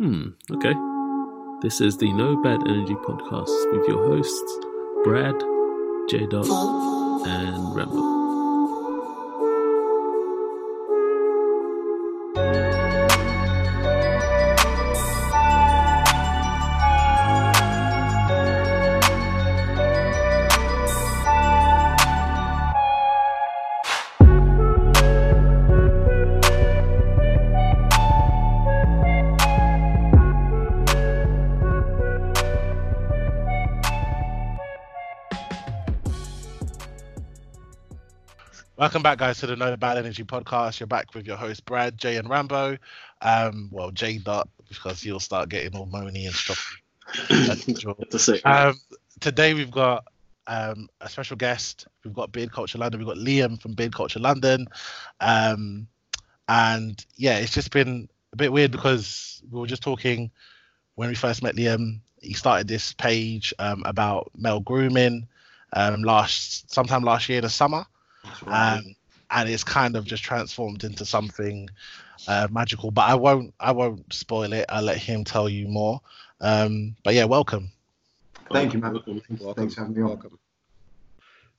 [0.00, 0.72] Hmm, okay.
[1.60, 4.58] This is the No Bad Energy podcast with your hosts,
[5.04, 5.38] Brad,
[6.08, 6.46] J Dot,
[7.26, 8.19] and Rambo.
[39.20, 40.80] Guys, to the No Bad Energy podcast.
[40.80, 42.78] You're back with your host Brad, Jay, and Rambo.
[43.20, 46.74] Um, well, Jay Dot because you'll start getting all moany and stuff.
[48.46, 48.80] um,
[49.20, 50.06] today we've got
[50.46, 51.86] um, a special guest.
[52.02, 52.98] We've got Beard Culture London.
[52.98, 54.66] We've got Liam from Beard Culture London.
[55.20, 55.86] Um,
[56.48, 60.30] and yeah, it's just been a bit weird because we were just talking
[60.94, 62.00] when we first met Liam.
[62.22, 65.28] He started this page um, about male grooming
[65.74, 67.84] um, last sometime last year in the summer
[68.46, 68.82] right.
[69.30, 71.70] And it's kind of just transformed into something
[72.28, 72.90] uh, magical.
[72.90, 74.66] But I won't, I won't spoil it.
[74.68, 76.00] I'll let him tell you more.
[76.40, 77.70] Um, but yeah, welcome.
[78.52, 78.94] Thank you, man.
[78.94, 79.54] Welcome.
[79.54, 80.08] Thanks for having me on.
[80.08, 80.38] Welcome.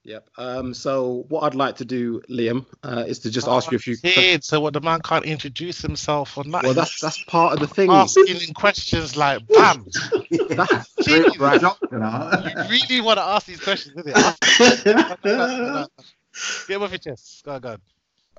[0.04, 0.30] Yep.
[0.38, 3.76] Um, so what I'd like to do, Liam, uh, is to just oh, ask you
[3.76, 3.98] a few.
[3.98, 4.48] questions.
[4.48, 6.64] so what the man can't introduce himself or not?
[6.64, 7.92] Well, that's that's part of the thing.
[7.92, 9.86] Asking questions like, bam.
[10.50, 11.08] that's
[11.40, 11.62] right.
[11.62, 14.18] You really want to ask these questions, isn't
[15.24, 15.88] it?
[16.68, 17.44] Get off your chest.
[17.44, 17.78] Go on, go.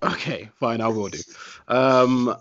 [0.02, 1.20] Okay, fine, I will do.
[1.68, 2.34] Um,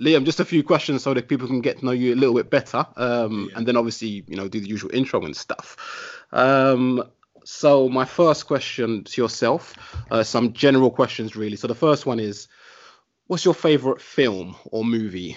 [0.00, 2.34] Liam, just a few questions so that people can get to know you a little
[2.34, 3.58] bit better, um, yeah.
[3.58, 6.24] and then obviously, you know, do the usual intro and stuff.
[6.32, 7.02] Um,
[7.44, 9.74] so my first question to yourself,
[10.10, 11.56] uh, some general questions really.
[11.56, 12.48] So the first one is,
[13.26, 15.36] what's your favorite film or movie?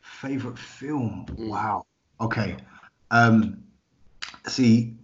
[0.00, 1.26] Favorite film?
[1.36, 1.86] Wow.
[2.20, 2.56] Okay.
[3.10, 3.64] Um,
[4.46, 4.96] see,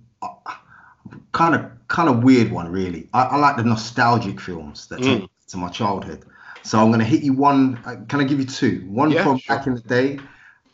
[1.32, 3.08] kind of kind of weird one, really.
[3.12, 5.28] I, I like the nostalgic films that take mm.
[5.48, 6.24] to my childhood.
[6.62, 7.80] So I'm going to hit you one.
[7.84, 8.84] Uh, can I give you two?
[8.89, 9.56] One yeah, from sure.
[9.56, 10.18] back in the day,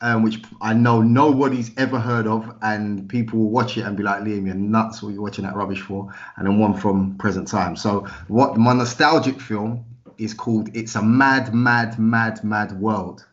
[0.00, 4.02] um, which I know nobody's ever heard of, and people will watch it and be
[4.02, 5.02] like, "Liam, you're nuts!
[5.02, 7.76] What are you watching that rubbish for?" And then one from present time.
[7.76, 9.84] So what my nostalgic film
[10.16, 13.26] is called "It's a Mad, Mad, Mad, Mad World."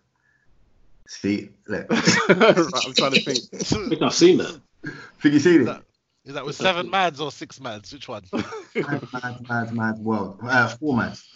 [1.07, 1.87] See, look.
[1.91, 3.39] I'm trying to think.
[3.53, 4.59] I think I've seen that.
[5.21, 5.83] Think you've seen it?
[6.25, 7.93] Is that with seven mads or six mads?
[7.93, 8.23] Which one?
[8.33, 10.39] mad, mad, mad, mad world.
[10.43, 11.27] Uh, four mads.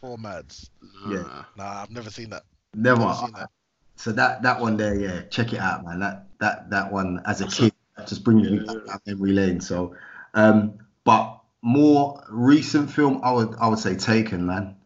[0.00, 0.70] Four mads.
[1.08, 1.44] Yeah.
[1.56, 2.44] Nah, I've never seen that.
[2.74, 3.00] Never.
[3.00, 3.50] never seen that.
[3.96, 5.98] So that that one there, yeah, check it out, man.
[5.98, 7.72] That that that one as a kid
[8.06, 8.96] just brings yeah, me back yeah.
[9.06, 9.60] memory lane.
[9.60, 9.96] So,
[10.34, 14.76] um, but more recent film, I would I would say Taken, man.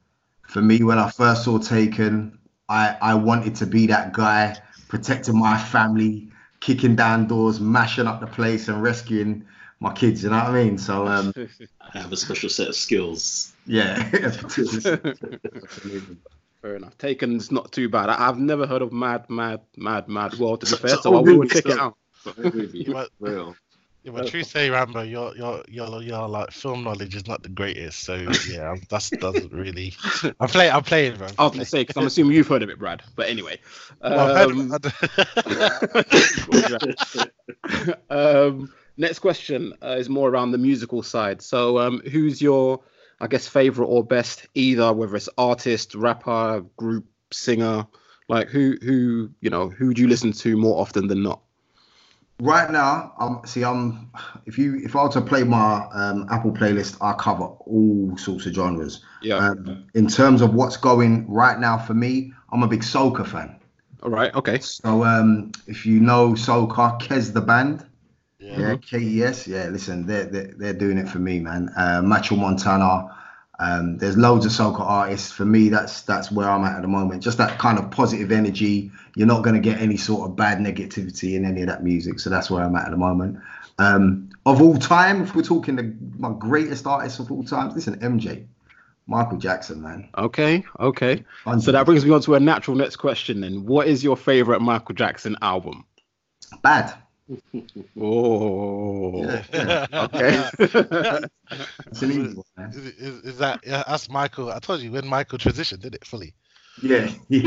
[0.49, 2.39] For me, when I first saw Taken,
[2.71, 4.57] I I wanted to be that guy
[4.89, 6.31] protecting my family,
[6.62, 9.45] kicking down doors, mashing up the place, and rescuing
[9.81, 10.23] my kids.
[10.23, 10.78] You know what I mean?
[10.78, 11.33] So um,
[11.81, 13.53] I have a special set of skills.
[13.67, 14.03] Yeah.
[16.62, 16.97] Fair enough.
[16.99, 18.09] Taken's not too bad.
[18.09, 21.21] I, have never heard of Mad, Mad, Mad, Mad World to be fair, so I
[21.21, 21.97] will check it out.
[23.19, 23.56] Real.
[24.03, 27.49] Yeah, but true say, Rambo, your your your your like film knowledge is not the
[27.49, 28.01] greatest.
[28.01, 28.17] So
[28.49, 29.95] yeah, that doesn't really.
[30.41, 30.73] I'm playing.
[30.73, 31.29] I'm playing, bro.
[31.39, 33.03] I was gonna say because I'm assuming you've heard of it, Brad.
[33.15, 33.61] But anyway.
[34.01, 34.75] Um,
[38.11, 41.41] um, next question uh, is more around the musical side.
[41.41, 42.81] So, um, who's your,
[43.21, 47.87] I guess, favorite or best either, whether it's artist, rapper, group, singer,
[48.29, 51.43] like who who you know who do you listen to more often than not?
[52.42, 53.62] Right now, I'm see.
[53.62, 54.10] I'm
[54.47, 58.47] if you if I were to play my um, Apple playlist, I cover all sorts
[58.47, 59.04] of genres.
[59.22, 59.36] Yeah.
[59.36, 63.60] Um, in terms of what's going right now for me, I'm a big soca fan.
[64.03, 64.34] All right.
[64.34, 64.58] Okay.
[64.58, 67.86] So um, if you know soca, Kes the band.
[68.41, 68.59] Yeah.
[68.59, 69.47] yeah KES.
[69.47, 69.69] Yeah.
[69.69, 71.70] Listen, they're, they're they're doing it for me, man.
[71.76, 73.09] Uh, Machel Montano.
[73.60, 75.30] Um, there's loads of soca artists.
[75.30, 77.22] For me, that's that's where I'm at at the moment.
[77.22, 78.91] Just that kind of positive energy.
[79.15, 82.19] You're not going to get any sort of bad negativity in any of that music.
[82.19, 83.39] So that's where I'm at at the moment.
[83.78, 87.98] Um, of all time, if we're talking the my greatest artist of all time, listen,
[88.01, 88.47] MJ,
[89.07, 90.09] Michael Jackson, man.
[90.16, 91.25] Okay, okay.
[91.60, 93.41] So that brings me on to a natural next question.
[93.41, 95.84] Then, what is your favorite Michael Jackson album?
[96.63, 96.95] Bad.
[97.98, 99.86] Oh, yeah, yeah.
[99.95, 100.48] okay.
[101.86, 102.71] it's an easy one, man.
[102.71, 104.51] Is, is, is, that yeah, that's Michael?
[104.51, 106.34] I told you when Michael transitioned, did it fully?
[106.83, 107.43] Yeah, you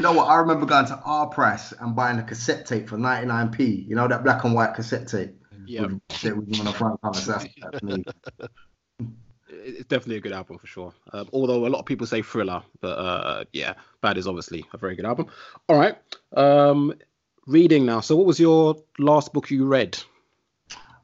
[0.00, 0.28] know what?
[0.28, 3.86] I remember going to Our Price and buying a cassette tape for 99p.
[3.86, 5.38] You know that black and white cassette tape.
[5.66, 5.82] Yeah.
[5.82, 7.20] With, with on the front cover.
[7.20, 8.04] That's, that's me.
[9.48, 10.92] it's definitely a good album for sure.
[11.12, 14.78] Um, although a lot of people say Thriller, but uh, yeah, Bad is obviously a
[14.78, 15.26] very good album.
[15.68, 15.96] All right,
[16.36, 16.94] um,
[17.46, 18.00] reading now.
[18.00, 19.98] So, what was your last book you read?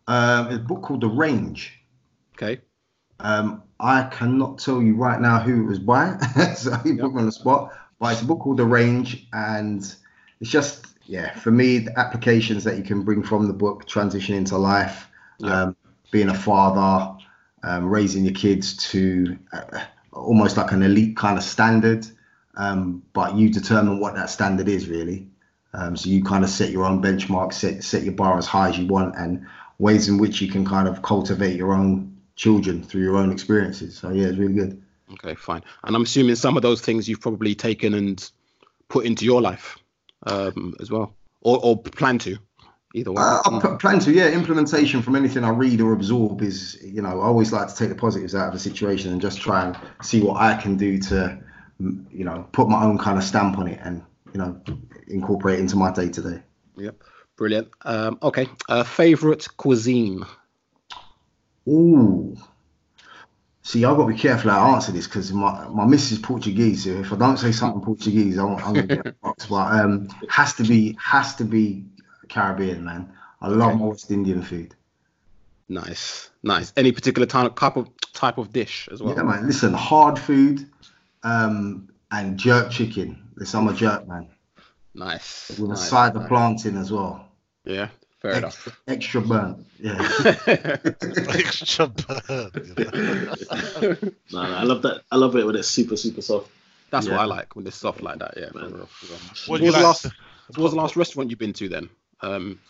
[0.07, 1.79] Um, a book called The Range.
[2.35, 2.61] Okay.
[3.23, 6.19] Um, I cannot tell you right now who it was by,
[6.57, 7.01] so you yep.
[7.01, 7.73] put me on the spot.
[7.99, 9.81] But it's a book called The Range, and
[10.41, 14.37] it's just yeah, for me, the applications that you can bring from the book, transition
[14.37, 15.09] into life,
[15.39, 15.53] yep.
[15.53, 15.77] um,
[16.13, 17.19] being a father,
[17.63, 19.81] um, raising your kids to uh,
[20.13, 22.07] almost like an elite kind of standard,
[22.57, 25.27] um, but you determine what that standard is really.
[25.73, 28.69] Um, so you kind of set your own benchmark, set set your bar as high
[28.69, 29.47] as you want, and
[29.79, 33.99] ways in which you can kind of cultivate your own children through your own experiences.
[33.99, 34.83] So yeah, it's really good.
[35.13, 35.63] Okay, fine.
[35.85, 38.31] And I'm assuming some of those things you've probably taken and
[38.89, 39.77] put into your life
[40.27, 42.39] um, as well, or, or plan to.
[42.95, 43.23] Either way.
[43.23, 44.31] Uh, I plan to, yeah.
[44.31, 47.91] Implementation from anything I read or absorb is, you know, I always like to take
[47.91, 50.99] the positives out of a situation and just try and see what I can do
[50.99, 51.39] to,
[51.79, 54.03] you know, put my own kind of stamp on it and,
[54.33, 54.61] you know,
[55.09, 56.43] incorporate it into my day to day.
[56.79, 56.97] Yep.
[57.37, 57.69] Brilliant.
[57.83, 58.49] Um, okay.
[58.69, 60.25] Uh, favorite cuisine?
[61.71, 62.37] Ooh.
[63.63, 66.19] See, I've got to be careful how I answer this because my my miss is
[66.19, 66.85] Portuguese.
[66.85, 69.47] So if I don't say something Portuguese, I'm, I'm gonna get a box.
[69.47, 71.85] But um, has to be has to be
[72.29, 73.13] Caribbean, man.
[73.41, 73.85] I love okay.
[73.85, 74.75] West Indian food.
[75.69, 76.73] Nice, nice.
[76.77, 79.15] Any particular type of type of dish as well?
[79.15, 79.47] Yeah, man.
[79.47, 80.69] Listen, hard food,
[81.23, 83.29] um, and jerk chicken.
[83.37, 84.29] This I'm a jerk man.
[84.95, 85.51] Nice.
[85.51, 86.25] With nice, a side nice.
[86.25, 87.25] of plantain as well.
[87.65, 87.91] Yeah,
[88.21, 88.81] fair extra, enough.
[88.87, 89.67] Extra burnt.
[89.79, 89.99] Yeah.
[91.35, 92.79] extra burnt.
[92.79, 95.03] no, no, I love that.
[95.11, 96.51] I love it when it's super, super soft.
[96.91, 97.13] That's yeah.
[97.13, 98.35] what I like when it's soft like that.
[98.37, 98.51] Yeah.
[98.55, 98.73] Man.
[98.73, 98.89] What,
[99.47, 99.83] what was, like?
[99.83, 100.05] last,
[100.49, 101.89] what was the last restaurant you've been to then?
[102.21, 102.61] Um,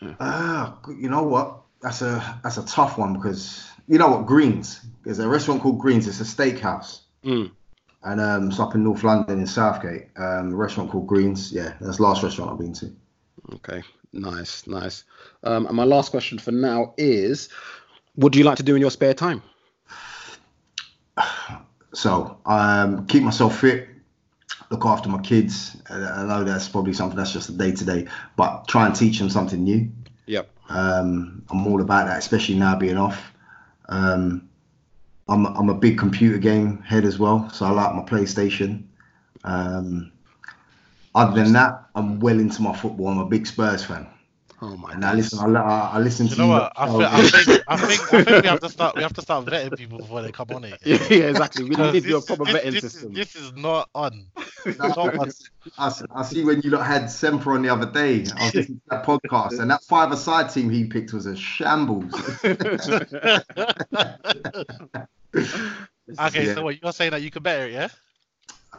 [0.00, 0.14] yeah.
[0.18, 1.60] uh, you know what?
[1.82, 4.80] That's a that's a tough one because you know what Greens.
[5.04, 6.08] There's a restaurant called Greens.
[6.08, 7.00] It's a steakhouse.
[7.24, 7.50] Mm.
[8.02, 10.08] And um, it's up in North London in Southgate.
[10.16, 11.52] Um, a restaurant called Greens.
[11.52, 12.94] Yeah, that's the last restaurant I've been to.
[13.54, 13.82] Okay,
[14.12, 15.04] nice, nice.
[15.42, 17.48] Um, and my last question for now is,
[18.14, 19.42] what do you like to do in your spare time?
[21.94, 23.88] So, um, keep myself fit,
[24.70, 25.76] look after my kids.
[25.88, 28.06] I know that's probably something that's just a day to day,
[28.36, 29.90] but try and teach them something new.
[30.26, 30.50] Yep.
[30.68, 33.32] Um, I'm all about that, especially now being off.
[33.88, 34.48] Um,
[35.28, 38.84] I'm I'm a big computer game head as well, so I like my PlayStation.
[39.44, 40.12] Um,
[41.16, 43.08] other than that, I'm well into my football.
[43.08, 44.06] I'm a big Spurs fan.
[44.62, 44.94] Oh my!
[44.94, 46.72] Now listen, I, I, I listen you to know what?
[46.76, 49.20] I, feel, I, think, I think I think we have to start we have to
[49.20, 50.80] start vetting people before they come on it.
[50.84, 51.64] Yeah, yeah exactly.
[51.64, 53.12] We need to do a proper this, vetting this, system.
[53.12, 54.26] This is not on.
[55.78, 58.24] I, I, see when you lot had Semper on the other day.
[58.34, 62.14] I was listening to that podcast, and that five-a-side team he picked was a shambles.
[62.44, 62.56] okay,
[66.18, 66.54] yeah.
[66.54, 67.88] so what you're saying that you can better it, yeah?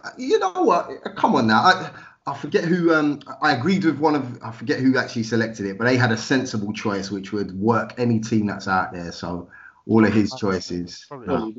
[0.04, 0.90] Uh, you know what?
[1.16, 1.92] Come on now.
[2.28, 2.94] I, I forget who.
[2.94, 4.44] Um, I agreed with one of.
[4.44, 7.94] I forget who actually selected it, but they had a sensible choice which would work
[7.98, 9.12] any team that's out there.
[9.12, 9.50] So
[9.88, 11.06] all of his choices.
[11.08, 11.54] Probably no,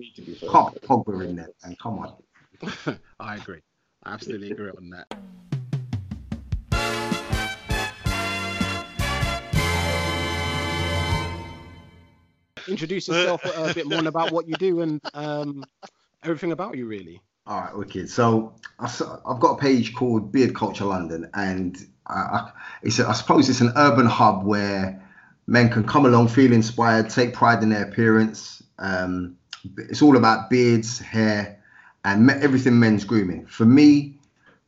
[0.51, 2.99] can't Pogba in there, and come on.
[3.21, 3.61] I agree.
[4.05, 5.13] I absolutely agree on that.
[12.69, 15.65] Introduce yourself a bit more about what you do and um,
[16.23, 17.23] everything about you, really.
[17.49, 18.11] All right, wicked.
[18.11, 22.51] So I've got a page called Beard Culture London, and I,
[22.83, 25.03] it's a, I suppose it's an urban hub where
[25.47, 28.63] men can come along, feel inspired, take pride in their appearance.
[28.79, 29.39] Um,
[29.79, 31.59] it's all about beards, hair,
[32.05, 33.47] and everything men's grooming.
[33.47, 34.19] For me,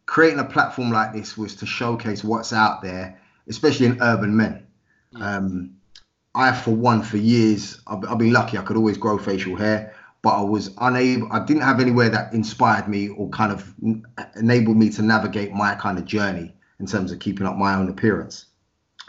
[0.06, 4.66] creating a platform like this was to showcase what's out there, especially in urban men.
[5.20, 5.76] Um,
[6.34, 8.56] I, for one, for years, I've, I've been lucky.
[8.56, 12.32] I could always grow facial hair but I was unable, I didn't have anywhere that
[12.34, 13.74] inspired me or kind of
[14.36, 17.88] enabled me to navigate my kind of journey in terms of keeping up my own
[17.88, 18.46] appearance.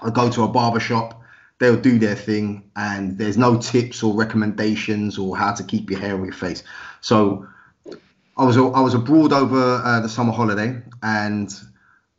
[0.02, 1.22] I go to a barber shop,
[1.60, 6.00] they'll do their thing, and there's no tips or recommendations or how to keep your
[6.00, 6.64] hair on your face.
[7.02, 7.46] So
[8.38, 11.54] I was I was abroad over uh, the summer holiday and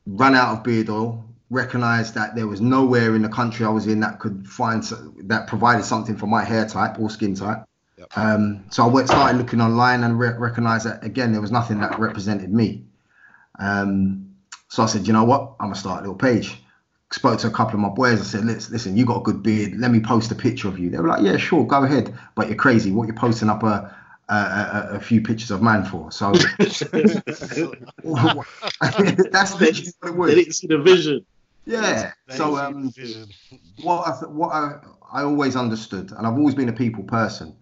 [0.07, 1.25] ran out of beard oil.
[1.51, 4.83] Recognized that there was nowhere in the country I was in that could find
[5.25, 7.65] that provided something for my hair type or skin type.
[8.03, 8.19] Yep.
[8.19, 11.79] Um, so I went started looking online and re- recognized that again there was nothing
[11.81, 12.85] that represented me.
[13.59, 14.35] Um,
[14.69, 16.59] so I said, you know what, I'm gonna start a little page.
[17.13, 18.21] Spoke to a couple of my boys.
[18.21, 19.77] I said, listen, listen, you got a good beard.
[19.77, 20.89] Let me post a picture of you.
[20.91, 22.13] They were like, yeah, sure, go ahead.
[22.35, 22.91] But you're crazy.
[22.91, 23.95] What you're posting up a
[24.29, 26.11] a, a, a few pictures of man for?
[26.11, 26.81] So that's
[29.55, 30.31] the, what it was.
[30.31, 31.25] They didn't see the vision.
[31.67, 32.13] Yeah.
[32.31, 32.93] So um,
[33.83, 34.81] what I what I
[35.13, 37.57] I always understood, and I've always been a people person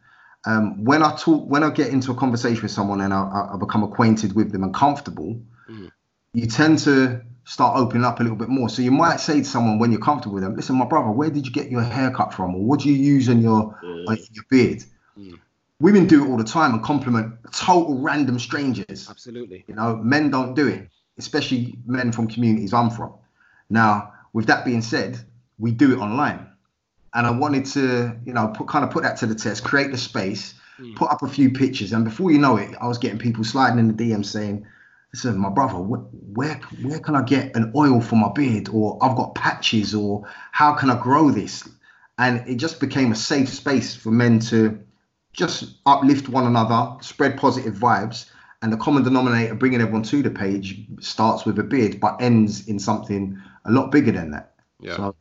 [0.47, 3.57] um, when I talk, when I get into a conversation with someone and I, I
[3.59, 5.91] become acquainted with them and comfortable, mm.
[6.33, 8.69] you tend to start opening up a little bit more.
[8.69, 11.31] So you might say to someone when you're comfortable with them, "Listen, my brother, where
[11.31, 14.45] did you get your haircut from, or what do you use on your on your
[14.49, 14.83] beard?"
[15.19, 15.39] Mm.
[15.81, 19.09] Women do it all the time and compliment total random strangers.
[19.09, 19.65] Absolutely.
[19.67, 23.15] You know, men don't do it, especially men from communities I'm from.
[23.71, 25.19] Now, with that being said,
[25.59, 26.50] we do it online
[27.15, 29.91] and I wanted to, you know, put kind of put that to the test, create
[29.91, 30.95] the space, mm.
[30.97, 33.79] put up a few pictures, and before you know it, I was getting people sliding
[33.79, 34.67] in the DM saying,
[35.13, 38.99] "Listen, my brother, wh- where where can I get an oil for my beard, or
[39.03, 41.69] I've got patches, or how can I grow this?"
[42.19, 44.79] And it just became a safe space for men to
[45.33, 48.27] just uplift one another, spread positive vibes,
[48.63, 52.69] and the common denominator bringing everyone to the page starts with a beard, but ends
[52.69, 54.55] in something a lot bigger than that.
[54.81, 54.97] Yeah.
[54.97, 55.17] So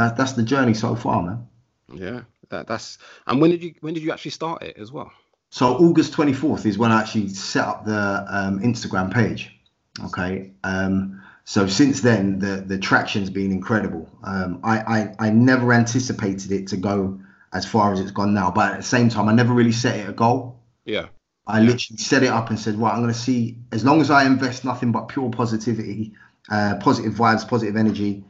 [0.00, 1.48] that, that's the journey so far, man.
[1.92, 2.98] Yeah, that, that's.
[3.26, 5.12] And when did you when did you actually start it as well?
[5.50, 9.52] So August 24th is when I actually set up the um, Instagram page.
[10.04, 10.52] Okay.
[10.62, 14.08] Um, so since then, the the traction's been incredible.
[14.22, 17.20] Um, I, I I never anticipated it to go
[17.52, 19.98] as far as it's gone now, but at the same time, I never really set
[19.98, 20.60] it a goal.
[20.84, 21.06] Yeah.
[21.46, 24.08] I literally set it up and said, right, I'm going to see as long as
[24.08, 26.12] I invest nothing but pure positivity,
[26.48, 28.22] uh, positive vibes, positive energy,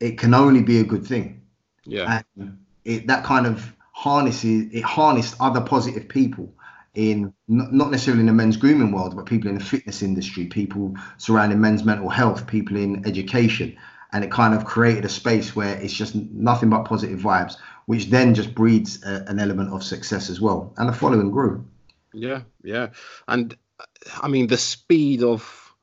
[0.00, 1.42] it can only be a good thing.
[1.84, 2.22] Yeah.
[2.36, 6.52] And it, that kind of harnesses it harnessed other positive people
[6.94, 10.94] in not necessarily in the men's grooming world, but people in the fitness industry, people
[11.18, 13.76] surrounding men's mental health, people in education.
[14.12, 18.10] And it kind of created a space where it's just nothing but positive vibes, which
[18.10, 20.72] then just breeds a, an element of success as well.
[20.76, 21.66] And the following grew.
[22.12, 22.90] Yeah, yeah.
[23.26, 23.84] And uh,
[24.22, 25.74] I mean, the speed of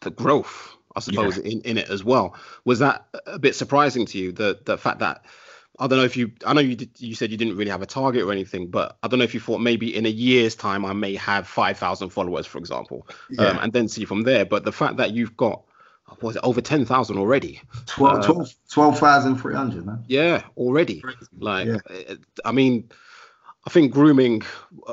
[0.00, 1.52] the growth I suppose, yeah.
[1.52, 2.34] in, in it as well.
[2.64, 4.32] Was that a bit surprising to you?
[4.32, 5.24] The the fact that
[5.78, 7.82] I don't know if you I know you did, you said you didn't really have
[7.82, 10.54] a target or anything, but I don't know if you thought maybe in a year's
[10.54, 13.46] time I may have five thousand followers, for example, yeah.
[13.46, 14.44] um, and then see from there.
[14.44, 15.62] But the fact that you've got
[16.20, 17.60] was it over 10,000 already?
[17.86, 20.04] 12,300, 12, man.
[20.08, 21.04] Yeah, already.
[21.38, 22.14] Like, yeah.
[22.44, 22.90] I mean,
[23.66, 24.42] I think grooming.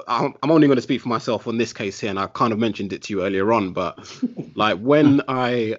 [0.08, 2.60] I'm only going to speak for myself on this case here, and I kind of
[2.60, 3.74] mentioned it to you earlier on.
[3.74, 3.98] But
[4.56, 5.78] like when I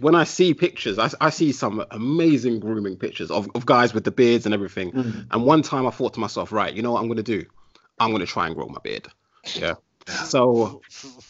[0.00, 4.04] when I see pictures, I, I see some amazing grooming pictures of, of guys with
[4.04, 4.92] the beards and everything.
[4.92, 5.26] Mm.
[5.30, 7.44] And one time I thought to myself, right, you know what I'm going to do?
[7.98, 9.08] I'm going to try and grow my beard.
[9.54, 9.74] Yeah.
[10.24, 10.80] So,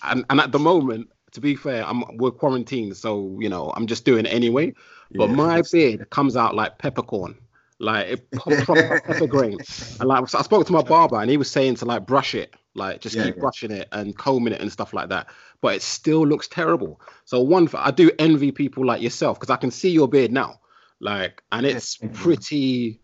[0.03, 3.87] and, and at the moment, to be fair, I'm we're quarantined, so you know I'm
[3.87, 4.75] just doing it anyway.
[5.11, 7.39] But yeah, my beard comes out like peppercorn,
[7.79, 9.59] like it proper pepper grain.
[10.01, 12.55] And like I spoke to my barber, and he was saying to like brush it,
[12.79, 13.41] like just yeah, keep yeah.
[13.41, 15.29] brushing it and combing it and stuff like that
[15.61, 17.01] but it still looks terrible.
[17.25, 20.61] So one, I do envy people like yourself because I can see your beard now,
[21.01, 23.01] like, and it's pretty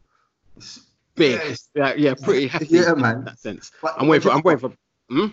[1.15, 1.57] big.
[1.75, 2.69] Yeah, yeah, pretty hefty.
[2.77, 3.19] Yeah, man.
[3.19, 3.73] In that sense.
[3.83, 4.35] But, I'm waiting for.
[4.35, 4.77] I'm waiting for.
[5.11, 5.27] Hmm?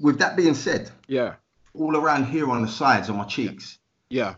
[0.00, 1.34] With that being said, yeah,
[1.74, 3.78] all around here on the sides on my cheeks.
[4.10, 4.36] Yeah.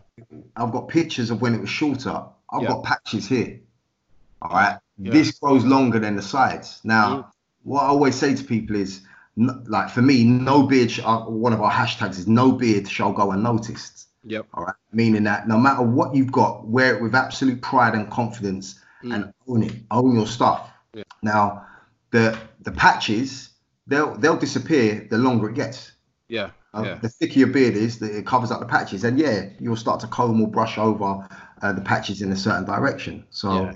[0.57, 2.23] I've got pictures of when it was shorter.
[2.51, 3.61] I've got patches here.
[4.41, 4.77] All right.
[4.97, 6.81] This grows longer than the sides.
[6.83, 7.31] Now, mm.
[7.63, 9.01] what I always say to people is
[9.35, 10.91] like for me, no beard.
[10.91, 14.07] Sh- uh, one of our hashtags is no beard shall go unnoticed.
[14.23, 14.47] Yep.
[14.53, 14.75] All right.
[14.91, 19.13] Meaning that no matter what you've got, wear it with absolute pride and confidence, mm.
[19.13, 19.73] and own it.
[19.89, 20.69] Own your stuff.
[20.93, 21.03] Yeah.
[21.23, 21.65] Now,
[22.11, 23.49] the the patches
[23.87, 25.93] they'll they'll disappear the longer it gets.
[26.27, 26.51] Yeah.
[26.73, 26.95] Uh, yeah.
[26.95, 29.99] The thicker your beard is, the, it covers up the patches, and yeah, you'll start
[30.01, 31.27] to comb or brush over
[31.61, 33.25] uh, the patches in a certain direction.
[33.29, 33.53] So.
[33.53, 33.73] Yeah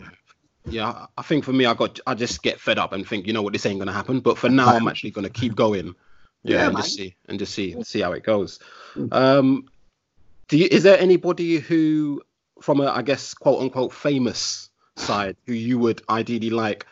[0.68, 3.34] yeah, I think for me, I got I just get fed up and think, you
[3.34, 4.20] know what, this ain't gonna happen.
[4.20, 5.96] But for now, I'm actually gonna keep going.
[6.44, 6.84] Yeah, yeah and man.
[6.84, 8.60] just see and just see see how it goes.
[9.12, 9.68] Um,
[10.48, 12.22] do you, is there anybody who,
[12.62, 16.86] from a I guess quote unquote famous side, who you would ideally like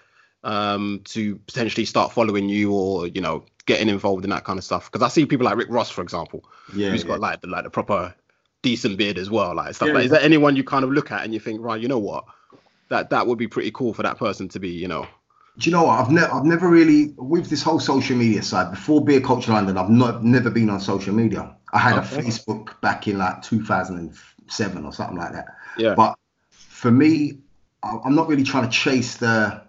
[0.43, 4.63] um, to potentially start following you or you know getting involved in that kind of
[4.65, 4.91] stuff?
[4.91, 6.43] Because I see people like Rick Ross, for example,
[6.75, 7.09] yeah, who's yeah.
[7.09, 8.13] got like the like the proper
[8.61, 9.89] decent beard as well, like stuff.
[9.89, 11.87] Yeah, like, is there anyone you kind of look at and you think, right, you
[11.87, 12.25] know what?
[12.93, 15.07] That that would be pretty cool for that person to be, you know.
[15.57, 15.99] Do you know what?
[15.99, 19.77] I've never I've never really with this whole social media side before Beard Culture London.
[19.77, 21.55] I've not never been on social media.
[21.73, 22.17] I had okay.
[22.17, 25.45] a Facebook back in like 2007 or something like that.
[25.77, 25.95] Yeah.
[25.95, 26.17] But
[26.49, 27.39] for me,
[27.83, 29.61] I'm not really trying to chase the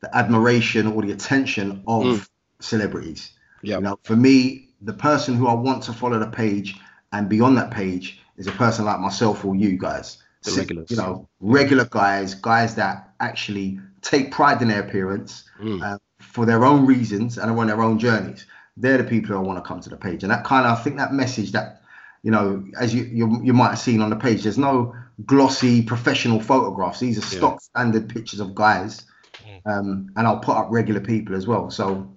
[0.00, 2.28] the admiration or the attention of mm.
[2.60, 3.32] celebrities.
[3.62, 3.76] Yeah.
[3.76, 6.76] You know, for me, the person who I want to follow the page
[7.12, 10.90] and be on that page is a person like myself or you guys the regulars.
[10.90, 15.82] You know, regular guys, guys that actually take pride in their appearance mm.
[15.82, 18.46] uh, for their own reasons and are on their own journeys.
[18.76, 20.78] They're the people who I want to come to the page, and that kind of
[20.78, 21.82] I think that message that
[22.22, 25.82] you know, as you you, you might have seen on the page, there's no glossy
[25.82, 27.00] professional photographs.
[27.00, 27.58] These are stock yeah.
[27.58, 29.06] standard pictures of guys
[29.44, 29.60] mm.
[29.66, 31.70] um, and I'll put up regular people as well.
[31.70, 32.10] So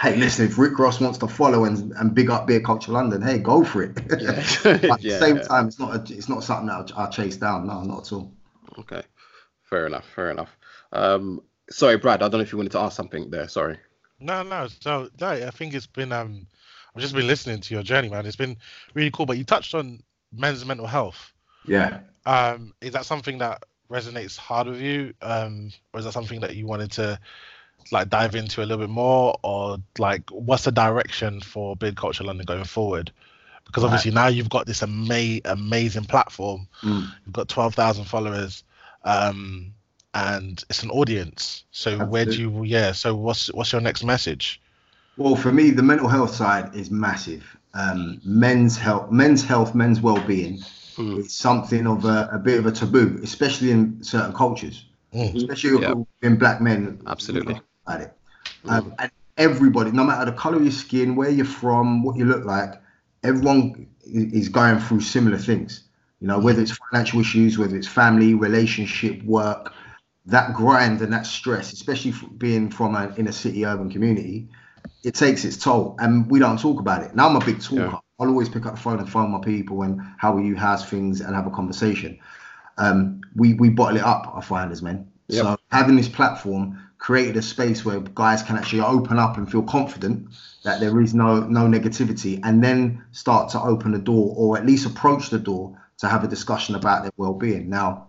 [0.00, 3.22] hey, listen, if Rick Ross wants to follow and, and big up Beard Culture London,
[3.22, 3.98] hey, go for it.
[4.18, 4.30] Yeah.
[4.92, 5.42] at yeah, the same yeah.
[5.42, 7.66] time, it's not a, it's not something that I'll, I'll, chase down.
[7.66, 8.32] No, not at all.
[8.78, 9.02] Okay,
[9.64, 10.56] fair enough, fair enough.
[10.92, 13.48] Um, sorry, Brad, I don't know if you wanted to ask something there.
[13.48, 13.78] Sorry.
[14.20, 16.46] No, no, so no, I think it's been um,
[16.94, 18.26] I've just been listening to your journey, man.
[18.26, 18.56] It's been
[18.94, 19.26] really cool.
[19.26, 21.32] But you touched on men's mental health.
[21.66, 22.00] Yeah.
[22.26, 26.56] Um, is that something that resonates hard with you, um, or is that something that
[26.56, 27.18] you wanted to
[27.92, 32.24] like dive into a little bit more, or like what's the direction for Beard Culture
[32.24, 33.10] London going forward?
[33.66, 34.22] Because obviously right.
[34.22, 36.68] now you've got this ama- amazing platform.
[36.82, 37.08] Mm.
[37.24, 38.64] You've got twelve thousand followers,
[39.04, 39.72] um,
[40.14, 41.64] and it's an audience.
[41.70, 42.12] So Absolutely.
[42.12, 42.64] where do you?
[42.64, 42.92] Yeah.
[42.92, 44.60] So what's what's your next message?
[45.16, 47.56] Well, for me, the mental health side is massive.
[47.74, 50.58] Um, men's health, men's health, men's well-being
[50.96, 51.18] mm.
[51.18, 55.36] is something of a, a, bit of a taboo, especially in certain cultures, mm-hmm.
[55.36, 55.94] especially yeah.
[56.22, 57.00] in black men.
[57.06, 57.60] Absolutely
[57.98, 58.12] it.
[58.64, 58.70] Mm.
[58.70, 62.24] Um, and everybody, no matter the color of your skin, where you're from, what you
[62.24, 62.74] look like,
[63.22, 65.84] everyone is going through similar things.
[66.20, 69.72] You know, whether it's financial issues, whether it's family, relationship, work,
[70.26, 74.48] that grind and that stress, especially being from an inner city urban community,
[75.02, 75.96] it takes its toll.
[75.98, 77.14] And we don't talk about it.
[77.14, 77.82] Now I'm a big talker.
[77.82, 77.98] Yeah.
[78.20, 80.84] I'll always pick up the phone and phone my people and how are you, how's
[80.84, 82.18] things, and have a conversation.
[82.76, 85.10] Um, we we bottle it up, I find as men.
[85.28, 85.42] Yep.
[85.42, 89.62] So having this platform created a space where guys can actually open up and feel
[89.62, 90.28] confident
[90.62, 94.66] that there is no no negativity and then start to open the door or at
[94.66, 98.06] least approach the door to have a discussion about their well-being now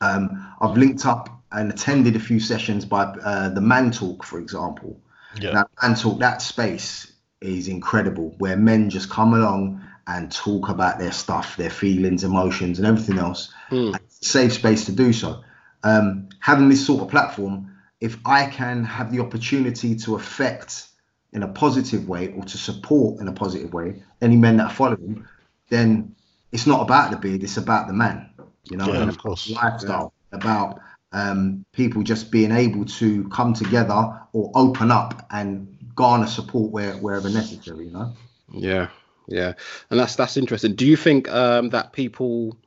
[0.00, 4.40] um, i've linked up and attended a few sessions by uh, the man talk for
[4.40, 4.98] example
[5.38, 5.52] yeah.
[5.52, 7.12] now man talk that space
[7.42, 12.78] is incredible where men just come along and talk about their stuff their feelings emotions
[12.78, 13.94] and everything else mm.
[14.08, 15.42] safe space to do so
[15.84, 17.71] um, having this sort of platform
[18.02, 20.88] if I can have the opportunity to affect
[21.32, 24.96] in a positive way or to support in a positive way any men that follow
[24.96, 25.28] him,
[25.68, 26.14] then
[26.50, 28.28] it's not about the beard, it's about the man,
[28.64, 29.48] you know, yeah, of course.
[29.50, 30.38] lifestyle, yeah.
[30.38, 30.80] about
[31.12, 36.94] um, people just being able to come together or open up and garner support where,
[36.94, 38.12] wherever necessary, you know?
[38.52, 38.88] Yeah,
[39.28, 39.52] yeah.
[39.90, 40.74] And that's that's interesting.
[40.74, 42.58] Do you think um, that people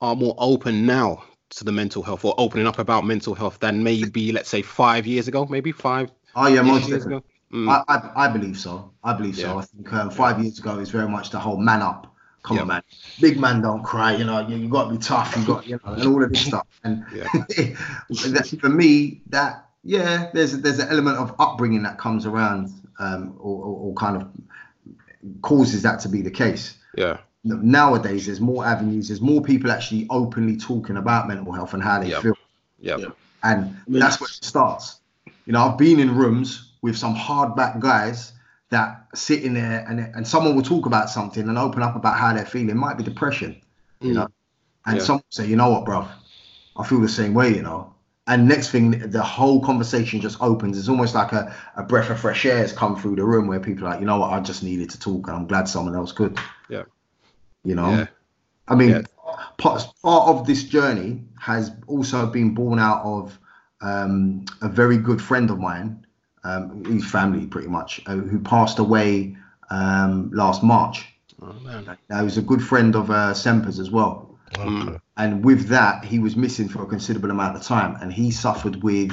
[0.00, 3.82] are more open now to the mental health or opening up about mental health than
[3.82, 6.10] maybe let's say five years ago, maybe five.
[6.34, 7.22] Oh yeah, most years ago.
[7.52, 7.68] Mm.
[7.70, 8.92] I, I, I believe so.
[9.02, 9.44] I believe yeah.
[9.44, 9.58] so.
[9.58, 12.14] I think um, five years ago is very much the whole man up.
[12.42, 12.62] Come yep.
[12.62, 12.82] on, man.
[13.20, 14.14] Big man don't cry.
[14.14, 15.34] You know, you, you got to be tough.
[15.36, 16.66] You got, you know, and all of this stuff.
[16.84, 22.70] And that, for me, that yeah, there's there's an element of upbringing that comes around,
[22.98, 24.28] um, or, or, or kind of
[25.42, 26.76] causes that to be the case.
[26.96, 31.82] Yeah nowadays there's more avenues there's more people actually openly talking about mental health and
[31.82, 32.22] how they yep.
[32.22, 32.34] feel.
[32.80, 32.96] Yeah.
[33.42, 35.00] And I mean, that's where it starts.
[35.46, 38.32] You know i've been in rooms with some hardback guys
[38.70, 42.18] that sit in there and and someone will talk about something and open up about
[42.18, 42.70] how they're feeling.
[42.70, 43.60] It might be depression
[44.00, 44.14] you mm.
[44.14, 44.28] know?
[44.86, 45.02] And yeah.
[45.02, 46.08] someone say you know what bro
[46.76, 47.94] i feel the same way you know?
[48.26, 50.78] And next thing the whole conversation just opens.
[50.78, 53.58] It's almost like a, a breath of fresh air has come through the room where
[53.58, 54.32] people are like you know what?
[54.32, 56.36] I just needed to talk and i'm glad someone else could.
[56.36, 56.42] yeah
[57.68, 58.06] you know, yeah.
[58.66, 59.02] I mean, yeah.
[59.58, 63.38] part, part of this journey has also been born out of
[63.80, 66.06] um, a very good friend of mine,
[66.44, 69.36] um, his family pretty much, uh, who passed away
[69.70, 71.06] um, last March.
[71.42, 71.96] Oh, man.
[72.08, 74.38] Now, he was a good friend of uh, Semper's as well.
[75.18, 78.82] And with that, he was missing for a considerable amount of time, and he suffered
[78.82, 79.12] with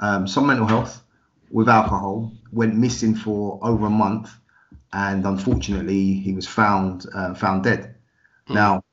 [0.00, 1.02] um, some mental health,
[1.50, 4.30] with alcohol, went missing for over a month,
[4.92, 7.94] and unfortunately he was found uh, found dead.
[8.48, 8.54] Mm.
[8.54, 8.84] Now,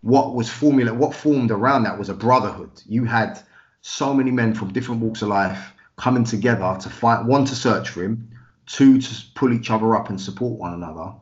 [0.00, 2.70] what was formula what formed around that was a brotherhood.
[2.86, 3.40] You had
[3.82, 7.88] so many men from different walks of life coming together to fight one to search
[7.90, 8.30] for him,
[8.66, 11.12] two to pull each other up and support one another.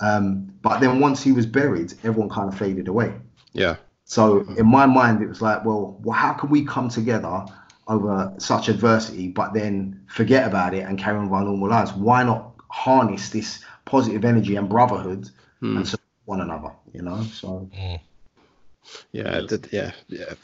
[0.00, 3.14] Um, but then once he was buried, everyone kind of faded away.
[3.52, 3.76] Yeah.
[4.04, 7.44] So in my mind, it was like, well, well, how can we come together
[7.88, 11.92] over such adversity, but then forget about it and carry on with our normal lives?
[11.92, 15.28] Why not harness this positive energy and brotherhood
[15.62, 15.76] mm.
[15.76, 16.72] and support one another.
[16.92, 18.00] You know, so mm.
[19.12, 19.40] yeah,
[19.72, 20.34] yeah, yeah.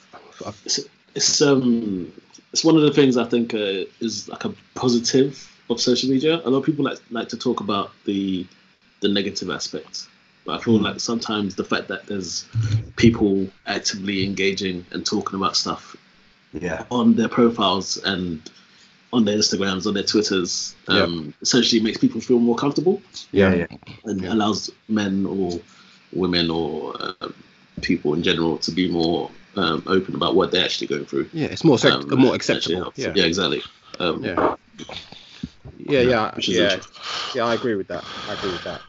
[0.64, 0.80] It's,
[1.14, 2.12] it's um,
[2.52, 6.40] it's one of the things I think uh, is like a positive of social media.
[6.44, 8.46] A lot of people like like to talk about the
[9.00, 10.08] the negative aspects.
[10.44, 10.84] But I feel hmm.
[10.84, 12.46] like sometimes the fact that there's
[12.96, 15.96] people actively engaging and talking about stuff
[16.52, 16.84] yeah.
[16.90, 18.40] on their profiles and
[19.14, 21.34] on their Instagrams, on their Twitters, um, yep.
[21.42, 23.00] essentially makes people feel more comfortable.
[23.32, 23.66] Yeah, yeah.
[24.04, 25.60] And allows men or
[26.12, 27.28] women or uh,
[27.80, 31.28] people in general to be more um, open about what they're actually going through.
[31.32, 32.92] Yeah, it's more um, more acceptable.
[32.96, 33.12] Yeah.
[33.14, 33.62] yeah, exactly.
[34.00, 34.56] Um, yeah.
[35.78, 36.76] Yeah, yeah, yeah,
[37.34, 37.44] yeah.
[37.44, 38.04] I agree with that.
[38.28, 38.80] I agree with that.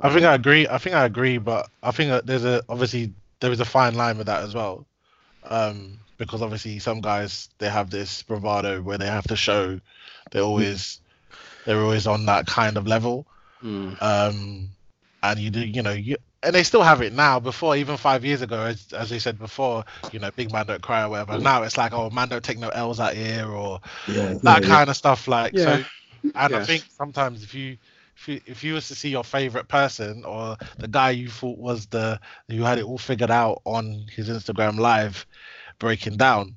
[0.00, 0.66] I think I agree.
[0.68, 4.18] I think I agree, but I think there's a obviously there is a fine line
[4.18, 4.86] with that as well,
[5.44, 9.80] um, because obviously some guys they have this bravado where they have to show
[10.30, 11.00] they're always
[11.64, 13.26] they're always on that kind of level,
[13.64, 14.00] mm.
[14.02, 14.68] um,
[15.22, 17.40] and you do you know you and they still have it now.
[17.40, 20.82] Before even five years ago, as, as they said before, you know, big man don't
[20.82, 21.38] cry or whatever.
[21.38, 24.68] Now it's like, oh, man don't take no L's out here or yeah, that yeah,
[24.68, 25.28] kind of stuff.
[25.28, 25.64] Like Yeah.
[25.64, 25.84] so,
[26.34, 26.58] and Yeah.
[26.58, 27.76] I think sometimes if you
[28.16, 31.58] if you if you was to see your favorite person or the guy you thought
[31.58, 35.26] was the you had it all figured out on his Instagram live
[35.80, 36.54] breaking down.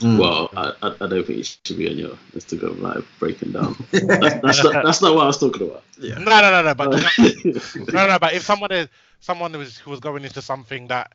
[0.00, 0.18] Mm.
[0.18, 3.76] Well, I, I, I don't think you should be on your Instagram live breaking down.
[3.92, 5.84] That's, that's not that's not what I was talking about.
[5.98, 6.74] No, no, no, no.
[6.74, 7.52] But yeah,
[7.92, 8.18] no, no.
[8.18, 8.88] But if someone is
[9.20, 11.12] someone was who was going into something that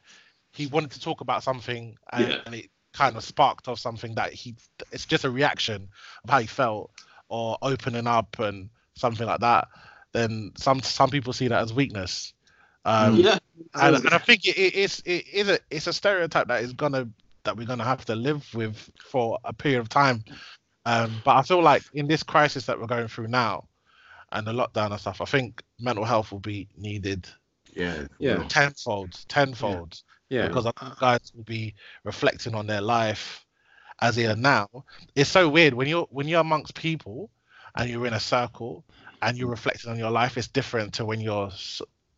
[0.52, 2.38] he wanted to talk about something and, Yeah.
[2.46, 4.56] and it kind of sparked off something that he
[4.92, 5.88] it's just a reaction
[6.24, 6.90] of how he felt
[7.30, 9.68] or opening up and something like that
[10.14, 12.34] then some some people see that as weakness
[12.86, 13.38] um yeah.
[13.76, 16.74] and, and i think it, it, it's it is a it's a stereotype that is
[16.74, 17.08] gonna
[17.48, 20.24] that we're gonna have to live with for a period of time
[20.86, 23.68] um but i feel like in this crisis that we're going through now
[24.34, 27.28] and the lockdown and stuff i think mental health will be needed
[27.76, 28.44] yeah, Yeah.
[28.50, 33.46] tenfold tenfold Yeah, because other guys will be reflecting on their life
[34.02, 34.68] as they are now.
[35.16, 37.32] It's so weird when you're when you're amongst people
[37.76, 38.86] and you're in a circle
[39.22, 40.38] and you're reflecting on your life.
[40.38, 41.52] It's different to when you're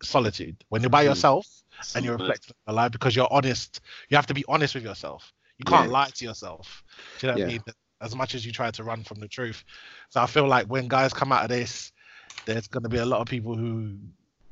[0.03, 0.63] solitude.
[0.69, 1.05] When you're by Mm.
[1.05, 1.47] yourself
[1.95, 3.81] and you're reflecting on your life because you're honest.
[4.09, 5.33] You have to be honest with yourself.
[5.57, 5.93] You can't Yeah.
[5.93, 6.83] lie to yourself.
[7.17, 7.63] Do you know what I mean?
[8.01, 9.63] As much as you try to run from the truth.
[10.09, 11.91] So I feel like when guys come out of this,
[12.45, 13.97] there's going to be a lot of people who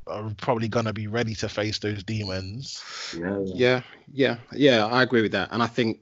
[0.07, 2.83] are probably going to be ready to face those demons.
[3.17, 3.55] yeah, yeah.
[3.55, 4.85] yeah, yeah, yeah.
[4.85, 5.99] I agree with that, and I think,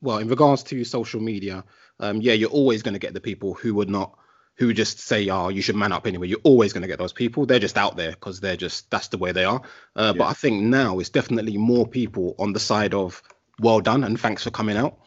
[0.00, 1.64] well, in regards to social media,
[2.00, 4.18] um, yeah, you're always going to get the people who would not,
[4.56, 7.12] who just say, "Oh, you should man up anyway." You're always going to get those
[7.12, 7.46] people.
[7.46, 9.62] They're just out there because they're just that's the way they are.
[9.96, 13.22] Uh, But I think now it's definitely more people on the side of
[13.60, 14.98] well done and thanks for coming out.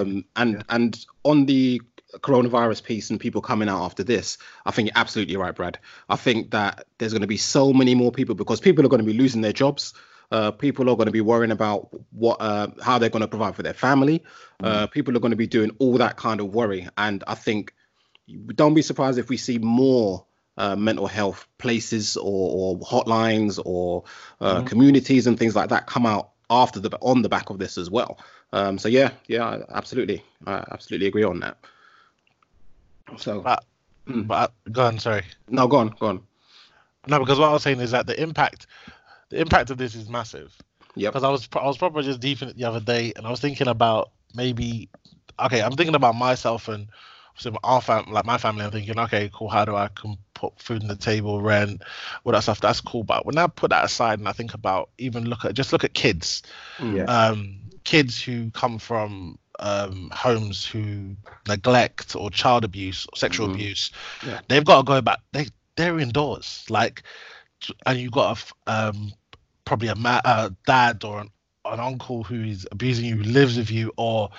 [0.00, 0.62] um, and Yeah.
[0.68, 1.80] and on the
[2.20, 5.78] coronavirus piece and people coming out after this, I think you're absolutely right, Brad.
[6.08, 9.04] I think that there's going to be so many more people because people are going
[9.04, 9.94] to be losing their jobs.
[10.30, 13.54] Uh, people are going to be worrying about what uh, how they're going to provide
[13.56, 14.22] for their family.
[14.62, 17.74] Uh, people are going to be doing all that kind of worry, and I think
[18.54, 20.24] don't be surprised if we see more
[20.56, 24.04] uh, mental health places or, or hotlines or
[24.40, 24.66] uh, Mhm.
[24.66, 27.90] communities and things like that come out after the on the back of this as
[27.90, 28.18] well.
[28.52, 31.56] Um, so yeah, yeah, absolutely, I absolutely agree on that.
[33.18, 33.64] So But-
[34.06, 34.26] Mm.
[34.26, 35.24] But go on, sorry.
[35.48, 36.22] no, go on, go on.
[37.06, 38.66] No, because what I was saying is that the impact,
[39.30, 40.54] the impact of this is massive.
[40.94, 41.08] Yeah.
[41.08, 43.30] Because I was I was probably just deep in it the other day, and I
[43.30, 44.90] was thinking about maybe,
[45.40, 46.88] okay, I'm thinking about myself and
[47.36, 48.64] so our fam, like my family.
[48.64, 49.48] I'm thinking, okay, cool.
[49.48, 51.82] How do I can put food on the table, rent,
[52.24, 52.60] all that stuff?
[52.60, 53.04] That's cool.
[53.04, 55.84] But when I put that aside and I think about even look at just look
[55.84, 56.42] at kids,
[56.78, 57.08] Yeah.
[57.08, 61.16] um, kids who come from um, homes who
[61.48, 63.46] neglect or child abuse or sexual Mhm.
[63.46, 63.90] abuse,
[64.22, 64.40] Yeah.
[64.48, 65.18] they've got to go back.
[65.32, 67.02] They they're indoors, like,
[67.86, 69.12] and you got a um,
[69.64, 71.30] probably a ma- uh, dad or an,
[71.64, 74.30] an uncle who is abusing you, who lives with you, or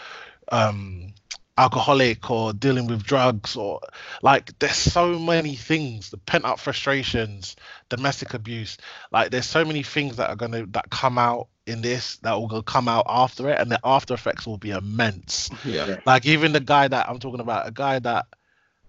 [0.51, 1.13] um,
[1.57, 3.79] alcoholic or dealing with drugs, or
[4.21, 6.09] like there's so many things.
[6.09, 7.55] The pent up frustrations,
[7.89, 8.77] domestic abuse,
[9.11, 12.61] like there's so many things that are gonna that come out in this that will
[12.63, 15.49] come out after it, and the after effects will be immense.
[15.63, 18.25] Yeah, Like even the guy that I'm talking about, a guy that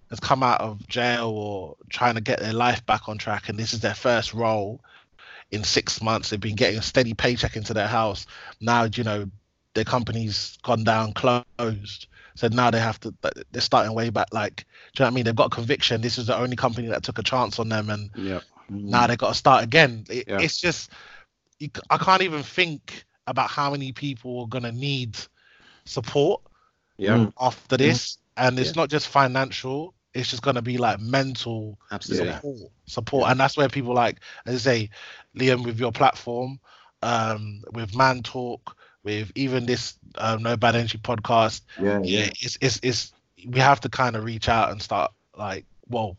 [0.09, 3.57] has come out of jail or trying to get their life back on track, and
[3.57, 4.81] this is their first role
[5.51, 6.29] in six months.
[6.29, 8.25] They've been getting a steady paycheck into their house.
[8.59, 9.29] Now, you know,
[9.73, 12.07] their company's gone down, closed.
[12.37, 13.15] So now they have to.
[13.51, 14.27] They're starting way back.
[14.33, 15.25] Like, do you know what I mean?
[15.25, 16.01] They've got conviction.
[16.01, 19.17] This is the only company that took a chance on them, and yeah, now they've
[19.17, 20.05] got to start again.
[20.09, 20.39] It, Yeah.
[20.39, 20.91] It's just,
[21.59, 25.17] you, c- I can't even think about how many people are gonna need
[25.85, 26.41] support
[26.97, 27.33] yeah, Mm.
[27.39, 28.81] after this, and it's Yeah.
[28.81, 29.93] not just financial.
[30.13, 32.31] It's just gonna be like mental absolutely.
[32.33, 34.89] support, support, and that's where people like, as I say,
[35.37, 36.59] Liam, with your platform,
[37.01, 42.57] um, with Man Talk, with even this um, No Bad Energy podcast, yeah, yeah, it's
[42.59, 43.13] it's it's
[43.47, 46.17] we have to kind of reach out and start like, well,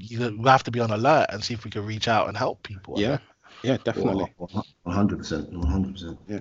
[0.00, 2.36] you, we have to be on alert and see if we can reach out and
[2.36, 2.94] help people.
[2.96, 3.18] Yeah,
[3.62, 4.34] yeah, definitely.
[4.36, 4.64] One
[4.96, 6.18] hundred percent, one hundred percent.
[6.28, 6.40] Yeah,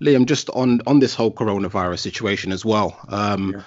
[0.00, 2.98] Liam, just on on this whole coronavirus situation as well.
[3.08, 3.62] Um, Yeah.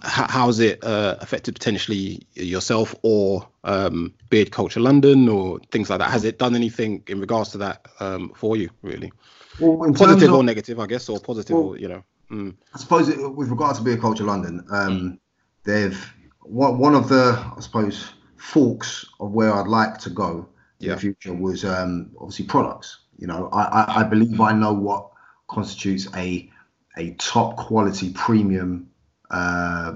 [0.00, 6.10] how's it uh, affected potentially yourself or um, Beard Culture London or things like that?
[6.10, 9.12] Has it done anything in regards to that um, for you, really?
[9.60, 12.02] Well, positive of, or negative, I guess, or positive, well, or, you know.
[12.30, 12.54] Mm.
[12.74, 15.18] I suppose it, with regards to Beard Culture London, um,
[15.64, 20.48] they've one, one of the, I suppose, forks of where I'd like to go
[20.80, 23.00] in the future was um, obviously products.
[23.18, 25.10] You know, I, I, I believe I know what
[25.48, 26.50] constitutes a
[26.98, 28.88] a top quality premium
[29.30, 29.94] uh,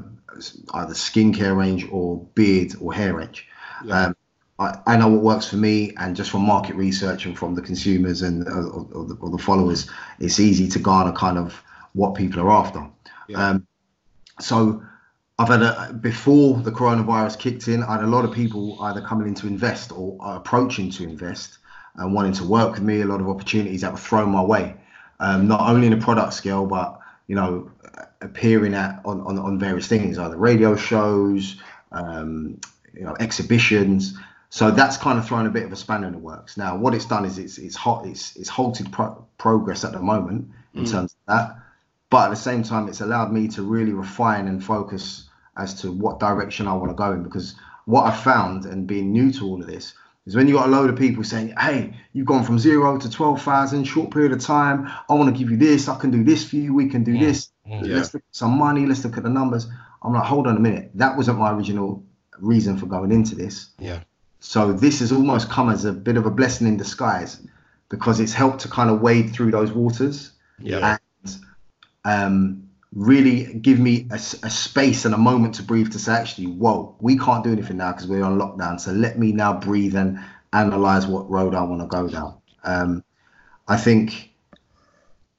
[0.75, 3.47] either skincare range or beard or hair range.
[3.85, 4.07] Yeah.
[4.07, 4.17] Um,
[4.61, 7.63] I, I, know what works for me, and just from market research and from the
[7.63, 11.63] consumers and uh, or, or, the, or, the, followers, it's easy to garner kind of
[11.95, 12.87] what people are after.
[13.27, 13.49] Yeah.
[13.49, 13.67] Um,
[14.39, 14.83] so
[15.39, 19.01] I've had a before the coronavirus kicked in, I had a lot of people either
[19.01, 21.59] coming in to invest or approaching to invest
[21.97, 23.01] and wanting to work with me.
[23.01, 24.77] A lot of opportunities that were thrown my way,
[25.19, 27.71] um, not only in a product scale, but you know,
[28.21, 31.57] appearing at on, on, on various things, either radio shows,
[31.93, 32.61] um,
[32.93, 34.19] you know, exhibitions.
[34.51, 36.57] So that's kind of thrown a bit of a spanner in the works.
[36.57, 40.01] Now, what it's done is it's it's hot it's it's halted pro- progress at the
[40.01, 40.91] moment in mm.
[40.91, 41.57] terms of that,
[42.11, 45.93] but at the same time, it's allowed me to really refine and focus as to
[45.93, 47.23] what direction I want to go in.
[47.23, 49.95] Because what I found and being new to all of this
[50.27, 53.09] is when you got a load of people saying, "Hey, you've gone from zero to
[53.09, 54.91] twelve thousand short period of time.
[55.09, 55.89] I want to give you this.
[55.89, 56.75] I can do this for you.
[56.75, 57.27] We can do yeah.
[57.27, 57.51] this.
[57.65, 57.83] Yeah.
[57.83, 58.85] Let's look at some money.
[58.85, 59.69] Let's look at the numbers."
[60.03, 60.91] I'm like, hold on a minute.
[60.95, 62.05] That wasn't my original
[62.39, 63.71] reason for going into this.
[63.79, 64.01] Yeah.
[64.41, 67.41] So this has almost come as a bit of a blessing in disguise
[67.91, 70.33] because it's helped to kind of wade through those waters.
[70.59, 70.99] Yeah.
[71.25, 71.37] And
[72.05, 76.47] um, really give me a, a, space and a moment to breathe to say actually
[76.47, 79.95] whoa we can't do anything now because we're on lockdown so let me now breathe
[79.95, 80.19] and
[80.53, 83.05] analyze what road i want to go down um,
[83.69, 84.33] i think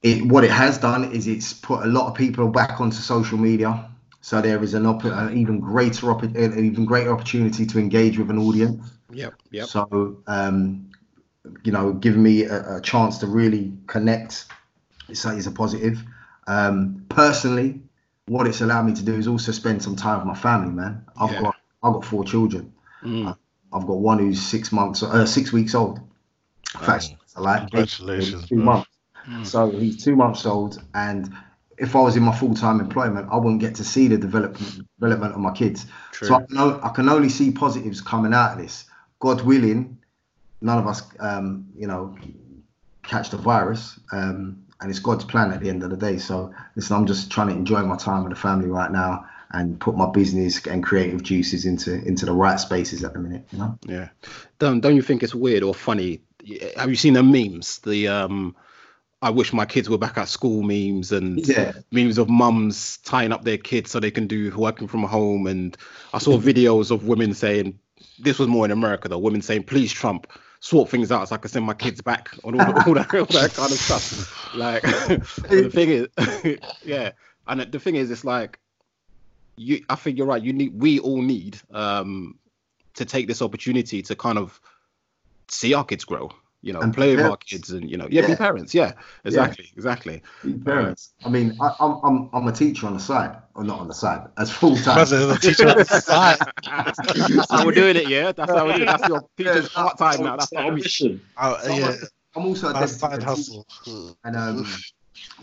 [0.02, 3.38] it what it has done is it's put a lot of people back onto social
[3.38, 3.91] media
[4.22, 8.18] so there is an, op- an even greater op- an even greater opportunity to engage
[8.18, 10.90] with an audience yep yep so um,
[11.64, 14.46] you know giving me a, a chance to really connect
[15.10, 16.04] is, is a positive
[16.48, 17.82] um, personally,
[18.28, 21.06] what it's allowed me to do is also spend some time with my family, man.
[21.20, 21.42] I've yeah.
[21.42, 22.74] got I've got four children.
[23.04, 23.36] Mm.
[23.74, 26.00] I've got one who's six months, uh, six weeks old.
[26.76, 28.90] In fact, oh, like congratulations, two months.
[29.28, 29.46] Mm.
[29.46, 31.34] So he's two months old, and
[31.82, 34.88] if I was in my full time employment, I wouldn't get to see the development
[35.00, 35.88] development of my kids.
[36.12, 36.28] True.
[36.28, 38.86] So I can, I can only see positives coming out of this.
[39.20, 39.98] God willing,
[40.62, 42.16] none of us, um, you know,
[43.02, 44.00] catch the virus.
[44.12, 46.20] Um, and it's God's plan at the end of the day.
[46.20, 49.80] So listen, I'm just trying to enjoy my time with the family right now and
[49.80, 53.48] put my business and creative juices into into the right spaces at the minute.
[53.52, 53.80] You know?
[53.88, 54.10] Yeah.
[54.60, 56.22] Don't don't you think it's weird or funny?
[56.78, 57.80] Have you seen the memes?
[57.80, 58.56] The um.
[59.22, 61.74] I wish my kids were back at school memes and yeah.
[61.92, 65.46] memes of mums tying up their kids so they can do working from home.
[65.46, 65.78] And
[66.14, 67.78] I saw videos of women saying,
[68.18, 70.28] this was more in America though, women saying, please Trump,
[70.60, 73.26] sort things out so I can send my kids back on all, all, that, all
[73.26, 74.56] that kind of stuff.
[74.56, 77.12] Like the thing is, yeah,
[77.48, 78.60] and the thing is, it's like
[79.56, 79.84] you.
[79.90, 80.42] I think you're right.
[80.42, 80.80] You need.
[80.80, 82.38] We all need um,
[82.96, 84.60] to take this opportunity to kind of
[85.48, 86.32] see our kids grow
[86.62, 88.28] you know, and play with our kids and you know, yeah, yeah.
[88.28, 88.74] be parents.
[88.74, 88.94] Yeah,
[89.26, 89.74] exactly, yeah.
[89.76, 90.22] exactly.
[90.44, 91.14] Be parents.
[91.26, 93.94] I mean, I, am I'm I'm a teacher on the side, or not on the
[93.94, 95.00] side, as full time.
[95.00, 96.38] As a teacher on the side.
[96.64, 98.08] That's how we're doing it.
[98.08, 98.84] Yeah, that's how we're doing.
[98.84, 98.98] It.
[98.98, 100.38] That's your teacher's part time now.
[100.38, 101.22] That's our mission.
[101.38, 101.96] Oh, yeah.
[102.36, 103.68] I'm also a side hustle.
[104.24, 104.68] And um,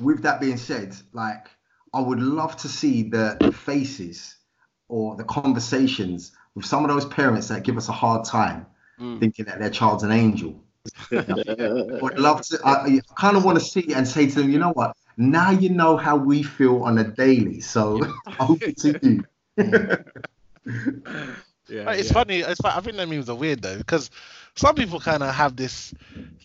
[0.01, 1.47] with that being said, like
[1.93, 4.37] I would love to see the faces
[4.89, 8.67] or the conversations with some of those parents that give us a hard time,
[8.99, 9.21] mm.
[9.21, 10.63] thinking that their child's an angel
[11.11, 12.59] would love to.
[12.65, 14.97] I, I kind of want to see and say to them, you know what?
[15.17, 17.61] Now you know how we feel on a daily.
[17.61, 18.01] So
[18.41, 19.25] over to you.
[19.57, 20.03] yeah,
[21.67, 22.13] it's yeah.
[22.13, 22.41] funny.
[22.41, 24.11] It's I think that memes are weird though because
[24.55, 25.95] some people kind of have this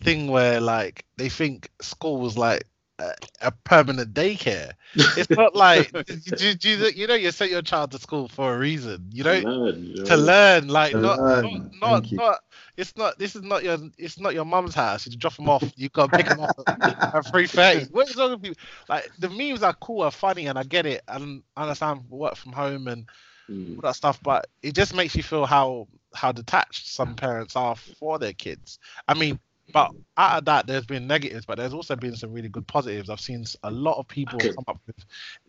[0.01, 2.65] thing where like they think school was like
[2.99, 4.73] a, a permanent daycare.
[4.95, 5.91] It's not like
[6.39, 9.09] you, you, you, know you sent your child to school for a reason.
[9.11, 11.71] You know to learn, to learn like to not learn.
[11.81, 12.39] not not, not
[12.77, 15.07] it's not this is not your it's not your mum's house.
[15.07, 17.85] You drop them off, you gotta pick them up at three thirty.
[17.91, 18.61] What is wrong with people?
[18.87, 22.35] Like the memes are cool, are funny, and I get it, and I understand work
[22.35, 23.07] from home and
[23.49, 23.75] mm.
[23.75, 24.19] all that stuff.
[24.21, 28.77] But it just makes you feel how how detached some parents are for their kids.
[29.07, 29.39] I mean,
[29.73, 33.09] but out of that, there's been negatives, but there's also been some really good positives.
[33.09, 34.95] I've seen a lot of people could, come up with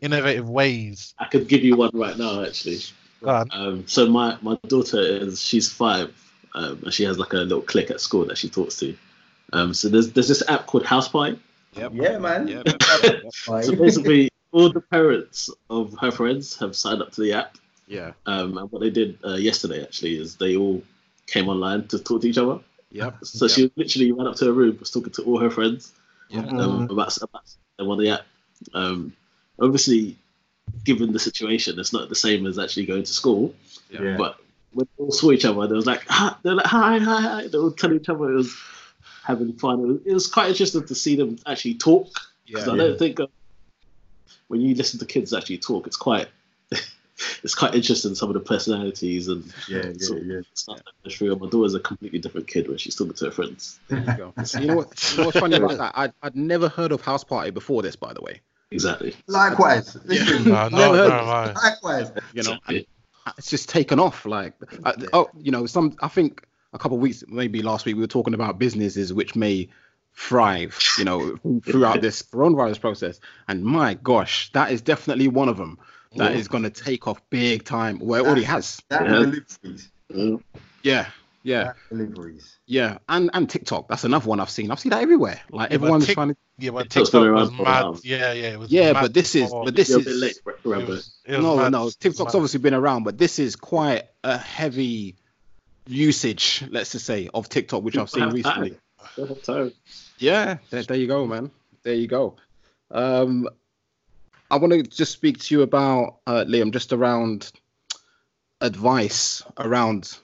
[0.01, 1.15] innovative ways.
[1.19, 2.81] I could give you one right now, actually.
[3.23, 6.13] Um, so my my daughter is she's five,
[6.55, 8.97] um, and she has like a little clique at school that she talks to.
[9.53, 11.39] Um, so there's there's this app called House Party.
[11.75, 11.93] Yep.
[11.95, 12.49] Yeah, man.
[13.33, 17.57] so basically, all the parents of her friends have signed up to the app.
[17.87, 18.13] Yeah.
[18.27, 20.83] Um, and what they did uh, yesterday actually is they all
[21.27, 22.61] came online to talk to each other.
[22.95, 23.25] Yep.
[23.25, 23.55] So yep.
[23.55, 25.93] she literally ran up to her room, was talking to all her friends
[26.31, 26.47] Yeah.
[26.47, 26.91] um, Mhm.
[26.91, 27.43] about, about
[27.77, 28.27] them on the app.
[28.73, 29.13] Um,
[29.59, 30.17] obviously,
[30.85, 33.53] given the situation, it's not the same as actually going to school.
[33.91, 34.17] Yeah.
[34.17, 34.39] But
[34.73, 37.47] when they all saw each other, they was like, hi, they're like, hi, hi, hi.
[37.49, 38.57] They were telling each other it was
[39.25, 39.81] having fun.
[39.81, 42.09] It was, it was quite interesting to see them actually talk.
[42.47, 42.75] Because Yeah.
[42.75, 43.27] I don't think uh,
[44.49, 46.29] when you listen to kids actually talk, it's quite
[47.45, 50.41] it's quite interesting some of the personalities and Yeah, yeah, sort of yeah.
[50.55, 51.37] stuff that goes through.
[51.37, 53.79] My daughter's a completely different kid when she's talking to her friends.
[53.89, 54.33] There you go.
[54.61, 55.13] you know what?
[55.13, 55.93] You know what's funny about that?
[55.95, 58.41] I'd, I'd never heard of Houseparty before this, by the way.
[58.71, 59.15] Exactly.
[59.29, 59.97] Likewise.
[60.05, 61.61] Listen, No, no, uh, Never no, heard no.
[61.61, 62.09] likewise.
[62.33, 62.77] You know, Exactly.
[62.77, 64.27] and it's just taken off.
[64.27, 65.97] Like, uh, I, oh, you know, some.
[66.01, 69.37] I think a couple of weeks, maybe last week, we were talking about businesses which
[69.37, 69.69] may
[70.17, 73.21] thrive, you know, throughout this coronavirus process.
[73.49, 75.79] And my gosh, that is definitely one of them
[76.17, 76.39] that Yeah.
[76.39, 77.99] is going to take off big time.
[78.01, 78.81] Well, it already has.
[78.89, 79.11] That Yeah.
[79.11, 79.91] deliveries.
[80.83, 81.07] Yeah,
[81.43, 82.59] yeah, That deliveries.
[82.67, 82.99] yeah.
[83.09, 84.71] And and TikTok, that's another one I've seen.
[84.71, 85.41] I've seen that everywhere.
[85.51, 86.37] Like Yeah, but everyone's Tik- trying to.
[86.59, 87.93] Yeah, but TikTok's TikTok was around for a while.
[87.95, 88.01] mad.
[88.05, 88.71] Yeah, yeah, it was.
[88.71, 90.21] Yeah, mad but this is, but this You're a bit is.
[90.21, 91.91] late, It was- it was no, mad- no.
[91.91, 92.39] TikTok's mad.
[92.39, 95.17] obviously been around, but this is quite a heavy
[95.87, 98.77] usage, let's just say, of TikTok, which I've seen recently.
[99.17, 99.73] Don't have time.
[100.19, 101.51] Yeah, there, there you go, man.
[101.83, 102.37] There you go.
[102.91, 103.49] Um,
[104.51, 107.51] I want to just speak to you about uh, Liam, just around
[108.61, 110.17] advice around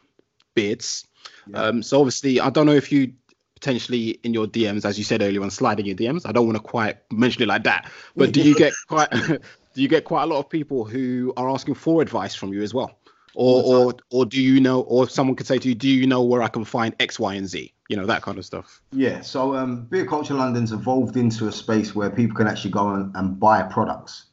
[0.55, 1.07] beards.
[1.49, 1.63] Yeah.
[1.63, 3.13] Um, so obviously, I don't know if you
[3.55, 6.23] potentially in your DMs, as you said earlier, on sliding your DMs.
[6.25, 9.11] I don't want to quite mention it like that, but do you get quite
[9.75, 12.63] do you get quite a lot of people who are asking for advice from you
[12.63, 12.99] as well?
[13.35, 16.21] Or, or, or do you know, or someone could say to you, do you know
[16.21, 17.73] where I can find X, Y, and Z?
[17.91, 18.81] You know, that kind of stuff.
[18.93, 22.91] Yeah, so um, Beard Culture London's evolved into a space where people can actually go
[22.91, 24.27] and, and buy products.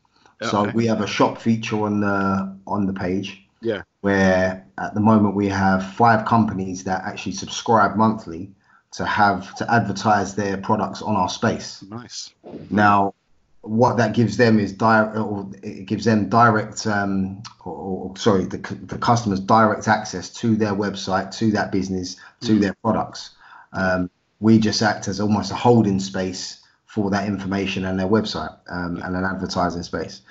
[0.44, 3.44] So we have a shop feature on the on the page.
[3.62, 3.82] Yeah.
[4.02, 8.52] Where at the moment we have five companies that actually subscribe monthly
[8.92, 11.84] to have to advertise their products on our space.
[11.90, 12.36] Nice.
[12.70, 13.16] Now,
[13.62, 18.46] what that gives them is direct, or it gives them direct, um, or, or sorry,
[18.46, 23.32] the, the customers direct access to their website, to that business, to their products.
[23.74, 28.56] Um, we just act as almost a holding space for that information and their website
[28.70, 30.22] um, and an advertising space.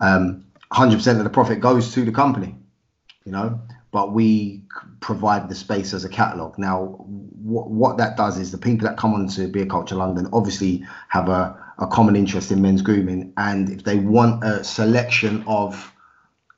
[0.00, 2.54] Um, 100% of the profit goes to the company,
[3.24, 3.60] you know,
[3.92, 4.62] but we
[5.00, 6.58] provide the space as a catalog.
[6.58, 7.04] Now,
[7.42, 11.28] what, what that does is the people that come onto Beard Culture London obviously have
[11.28, 13.32] a, a common interest in men's grooming.
[13.36, 15.92] And if they want a selection of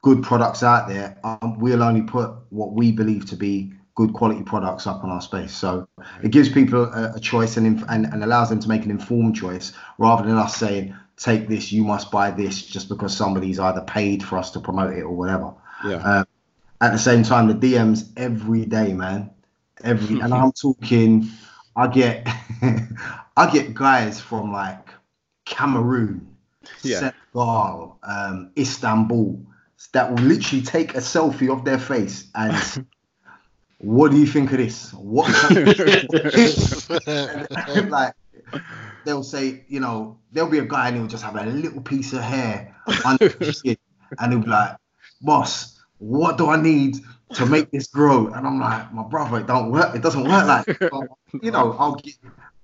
[0.02, 4.42] good products out there, um, we'll only put what we believe to be good quality
[4.42, 5.52] products up on our space.
[5.52, 5.86] So
[6.22, 8.90] it gives people a, a choice and, inf- and and allows them to make an
[8.90, 13.58] informed choice rather than us saying, take this, you must buy this just because somebody's
[13.58, 15.54] either paid for us to promote it or whatever.
[15.84, 15.96] Yeah.
[15.96, 16.24] Uh,
[16.80, 19.30] at the same time, the DMs every day, man.
[19.84, 21.28] Every and I'm talking,
[21.76, 22.26] I get
[23.36, 24.88] I get guys from like
[25.44, 26.36] Cameroon,
[26.82, 26.98] Yeah.
[27.34, 29.46] Senegal, um, Istanbul
[29.92, 32.86] that will literally take a selfie of their face and
[33.82, 34.92] what do you think of this?
[34.92, 35.28] What
[37.68, 38.14] and, like
[39.04, 42.12] they'll say, you know, there'll be a guy and he'll just have a little piece
[42.12, 43.76] of hair under his chin,
[44.18, 44.76] and he'll be like,
[45.20, 46.98] boss, what do I need
[47.34, 48.28] to make this grow?
[48.28, 49.96] And I'm like, my brother, it don't work.
[49.96, 51.08] It doesn't work like, that.
[51.42, 52.14] you know, I'll get,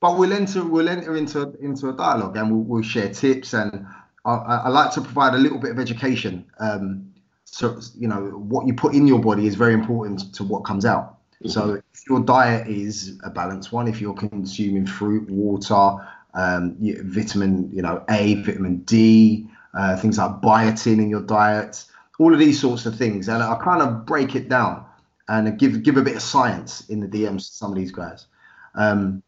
[0.01, 3.55] but we'll enter, we'll enter into into a dialogue and we'll, we'll share tips.
[3.55, 3.87] And
[4.25, 6.47] I, I I like to provide a little bit of education.
[6.61, 7.13] Um,
[7.51, 10.85] so you know, what you put in your body is very important to what comes
[10.85, 11.17] out.
[11.47, 17.71] So if your diet is a balanced one, if you're consuming fruit, water, um, vitamin,
[17.73, 21.85] you know, A, vitamin D, uh, things like biotin in your diet,
[22.19, 24.85] all of these sorts of things, and I kind of break it down
[25.29, 28.27] and give give a bit of science in the DMs to some of these guys.
[28.75, 29.23] Um,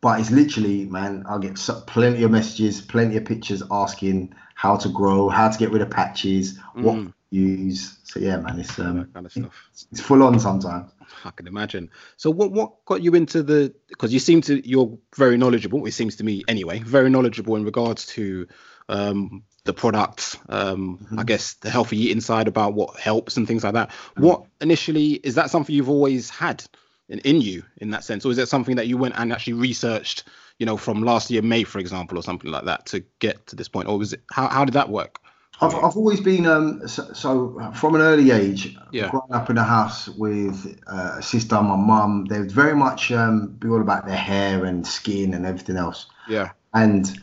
[0.00, 4.76] but it's literally, man, I'll get so, plenty of messages, plenty of pictures asking how
[4.76, 7.06] to grow, how to get rid of patches, what Mm.
[7.06, 7.98] to use.
[8.04, 9.68] So yeah, man, it's um, that kind of stuff.
[9.92, 10.90] it's full on sometimes.
[11.24, 11.90] I can imagine.
[12.16, 15.92] So what what got you into the because you seem to you're very knowledgeable, it
[15.92, 18.46] seems to me anyway, very knowledgeable in regards to
[18.88, 23.64] um the product, um I guess the healthy eating side about what helps and things
[23.64, 23.90] like that.
[24.16, 26.64] What initially is that something you've always had
[27.08, 28.24] in, in you in that sense?
[28.24, 30.24] Or is it something that you went and actually researched,
[30.58, 33.56] you know, from last year May, for example, or something like that to get to
[33.56, 33.88] this point?
[33.88, 35.20] Or was it how how did that work?
[35.60, 39.10] I've, I've always been um so, so uh, from an early age Yeah.
[39.10, 42.74] growing up in a house with uh, a sister and my mum they would very
[42.76, 46.50] much um be all about their hair and skin and everything else Yeah.
[46.74, 47.18] and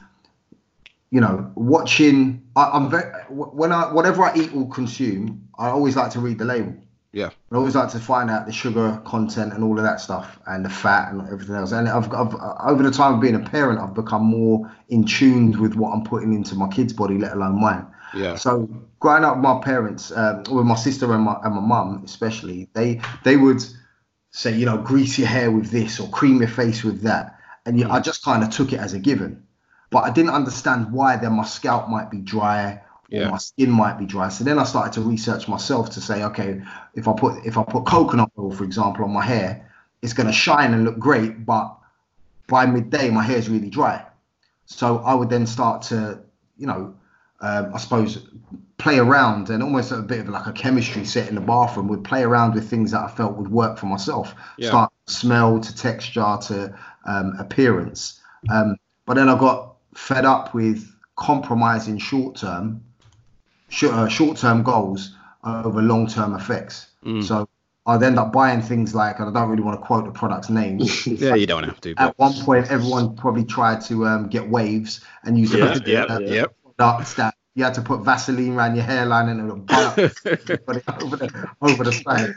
[1.12, 2.42] you know, watching.
[2.58, 6.40] I, am very when I whatever I eat or consume, I always like to read
[6.40, 6.76] the label.
[7.14, 7.30] Yeah.
[7.52, 10.66] I always like to find out the sugar content and all of that stuff and
[10.66, 11.72] the fat and everything else.
[11.72, 12.34] And I've, I've
[12.68, 16.04] over the time of being a parent, I've become more in tune with what I'm
[16.04, 17.88] putting into my kids' body, let alone mine.
[18.14, 18.36] Yeah.
[18.36, 22.02] So growing up with my parents, um, with my sister and my and my mum
[22.06, 23.64] especially, they they would
[24.32, 27.80] say, you know, grease your hair with this or cream your face with that, and
[27.80, 29.44] you, I just kind of took it as a given.
[29.90, 32.82] But I didn't understand why then my scalp might be dry
[33.12, 33.30] or yeah.
[33.30, 34.30] my skin might be dry.
[34.30, 36.62] So then I started to research myself to say, okay,
[36.96, 40.28] if I put if I put coconut oil, for example, on my hair, it's going
[40.28, 41.78] to shine and look great, but
[42.48, 44.06] by midday my hair is really dry.
[44.66, 46.22] So I would then start to,
[46.58, 46.96] you know,
[47.42, 48.28] um, I suppose
[48.78, 52.04] play around and almost a bit of like a chemistry set in the bathroom would
[52.04, 54.36] play around with things that I felt would work for myself.
[54.58, 54.70] Yeah.
[54.70, 58.20] Start smell to texture to um, appearance.
[58.50, 62.84] Um, but then I got fed up with compromising short term
[63.84, 66.88] uh, short term goals over long term effects.
[67.06, 67.24] Mm.
[67.24, 67.48] So
[67.86, 70.50] I'd end up buying things like, and I don't really want to quote the product's
[70.50, 70.80] name.
[71.06, 71.94] yeah, you don't have to.
[71.96, 72.04] But...
[72.04, 76.20] At one point, everyone probably tried to um, get waves and use yeah, yeah, uh,
[76.20, 76.56] yep.
[76.78, 79.98] Products that you had to put Vaseline around your hairline and it would bite
[81.02, 82.36] over the, over the side.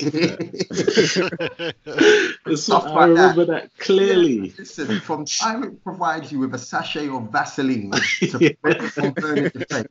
[2.56, 4.48] Stuff I like remember that, that clearly.
[4.48, 9.12] Yeah, listen, from time it provides you with a sachet of Vaseline to prevent from
[9.12, 9.86] burning your face,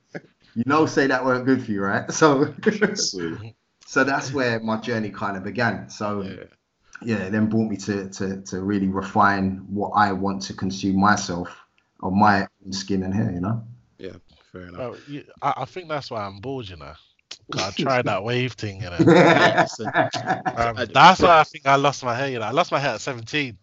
[0.55, 2.09] you know, say that weren't good for you, right?
[2.11, 2.53] So,
[3.85, 5.89] so that's where my journey kind of began.
[5.89, 6.43] So, yeah,
[7.03, 10.99] yeah it then brought me to, to to really refine what I want to consume
[10.99, 11.49] myself
[12.01, 13.31] on my skin and hair.
[13.31, 13.63] You know.
[14.53, 14.79] Yeah, fair enough.
[14.79, 16.93] Well, you, I, I think that's why I'm bored, you know.
[17.57, 18.97] I tried that wave thing, you know.
[20.55, 22.29] um, that's why I think I lost my hair.
[22.29, 23.57] You know, I lost my hair at 17.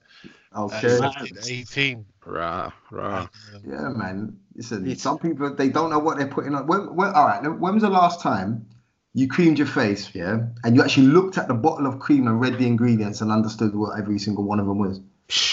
[0.57, 0.99] Okay.
[0.99, 2.05] Uh, 18.
[2.25, 3.29] Rah, rah.
[3.67, 4.39] Yeah, man.
[4.55, 6.67] Listen, some people they don't know what they're putting on.
[6.67, 8.67] When, when, all right, when was the last time
[9.15, 12.41] you creamed your face, yeah, and you actually looked at the bottle of cream and
[12.41, 15.01] read the ingredients and understood what every single one of them was?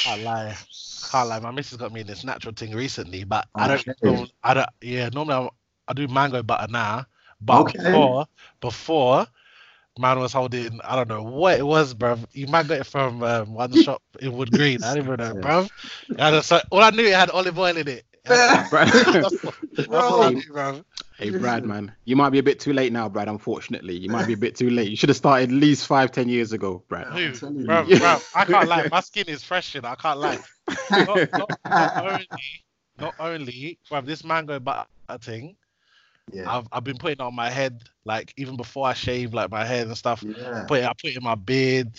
[0.07, 0.55] I lie.
[1.11, 1.39] Can't lie.
[1.39, 3.47] My missus got me in this natural thing recently, but.
[3.55, 4.31] I don't.
[4.43, 4.69] I don't.
[4.81, 5.49] Yeah, normally I,
[5.89, 7.05] I do mango butter now,
[7.41, 7.83] but okay.
[7.83, 8.27] before,
[8.61, 9.27] before
[9.99, 12.17] man was holding, I don't know what it was, bro.
[12.31, 14.83] You might get it from um, one shop in Wood Green.
[14.83, 15.67] I don't even know, bro.
[16.17, 18.05] And so, all I knew it had olive oil in it.
[18.25, 20.83] that's, that's, what I knew, bro.
[21.23, 23.27] Hey Brad, man, you might be a bit too late now, Brad.
[23.27, 24.89] Unfortunately, you might be a bit too late.
[24.89, 27.07] You should have started at least five, ten years ago, Brad.
[27.07, 27.31] Who,
[27.65, 28.87] bro, bro, I can't lie.
[28.91, 30.39] My skin is fresh, and I can't lie.
[30.91, 32.27] Not, not, not only,
[32.99, 34.87] not only, bro, this mango butter
[35.19, 35.55] thing
[36.31, 36.49] yeah.
[36.49, 39.65] I've I've been putting it on my head like even before I shave like my
[39.65, 40.23] head and stuff.
[40.23, 40.63] Yeah.
[40.67, 41.91] Put it, I put it in my beard,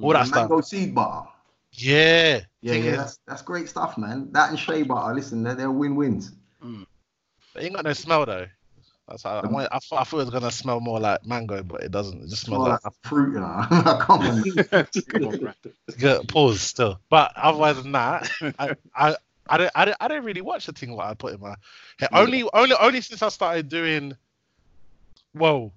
[0.00, 0.50] all that stuff.
[0.50, 1.28] Mango seed butter.
[1.72, 2.40] Yeah.
[2.62, 4.28] Yeah, yeah, that's, that's great stuff, man.
[4.32, 6.32] That and shea butter, listen, they're, they're win-wins.
[6.62, 6.84] Mm.
[7.54, 8.46] It ain't got no smell though.
[9.10, 11.62] That's how, I, I, I, thought, I thought it was gonna smell more like mango,
[11.64, 12.22] but it doesn't.
[12.22, 13.66] It just smells like, like fruit, you know.
[14.00, 14.42] Come on.
[15.08, 15.54] Come on,
[15.98, 17.00] Good, pause still.
[17.10, 19.16] But otherwise than that, I, I
[19.50, 21.56] I don't, I don't, I don't really watch the thing what I put in my
[21.98, 22.08] hair.
[22.12, 24.16] Only, only, only since I started doing,
[25.34, 25.72] well,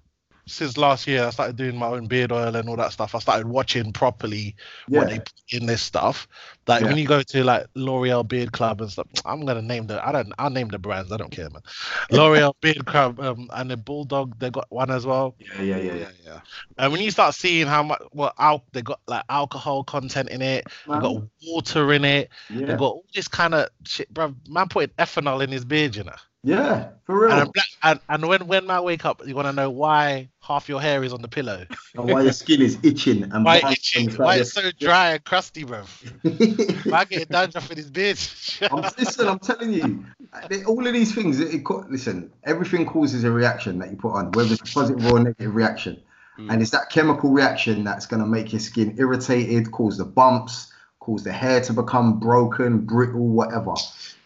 [0.46, 3.16] since last year I started doing my own beard oil and all that stuff.
[3.16, 4.56] I started watching properly
[4.88, 5.00] yeah.
[5.00, 6.28] what they put in this stuff.
[6.68, 6.88] Like yeah.
[6.88, 10.12] when you go to like L'Oreal Beard Club and stuff, I'm gonna name the I
[10.12, 11.12] don't I'll name the brands.
[11.12, 11.62] I don't care, man.
[12.12, 15.36] L'Oreal Beard Club um, and the Bulldog they got one as well.
[15.40, 16.40] Yeah, yeah, yeah, yeah, yeah.
[16.78, 20.42] And when you start seeing how much well al- they got like alcohol content in
[20.42, 22.66] it, they got water in it, yeah.
[22.66, 24.36] they got all this kind of shit, bro.
[24.50, 26.16] Man putting ethanol in his beard, you know.
[26.46, 27.32] Yeah, for real.
[27.32, 27.52] And,
[27.84, 31.02] and, and, when when I wake up, you want to know why half your hair
[31.02, 31.66] is on the pillow,
[31.96, 35.64] and why your skin is itching and why itching, why it's so dry and crusty,
[35.64, 35.84] bro.
[36.26, 38.20] I get dandruff in his beard.
[38.72, 40.06] I'm, listen, I'm telling you,
[40.68, 41.40] all of these things.
[41.40, 45.06] It, it, listen, everything causes a reaction that you put on, whether it's a positive
[45.10, 46.02] or a negative reaction,
[46.38, 46.52] mm.
[46.52, 50.74] and it's that chemical reaction that's going to make your skin irritated, cause the bumps,
[51.00, 53.76] cause the hair to become broken, brittle, whatever.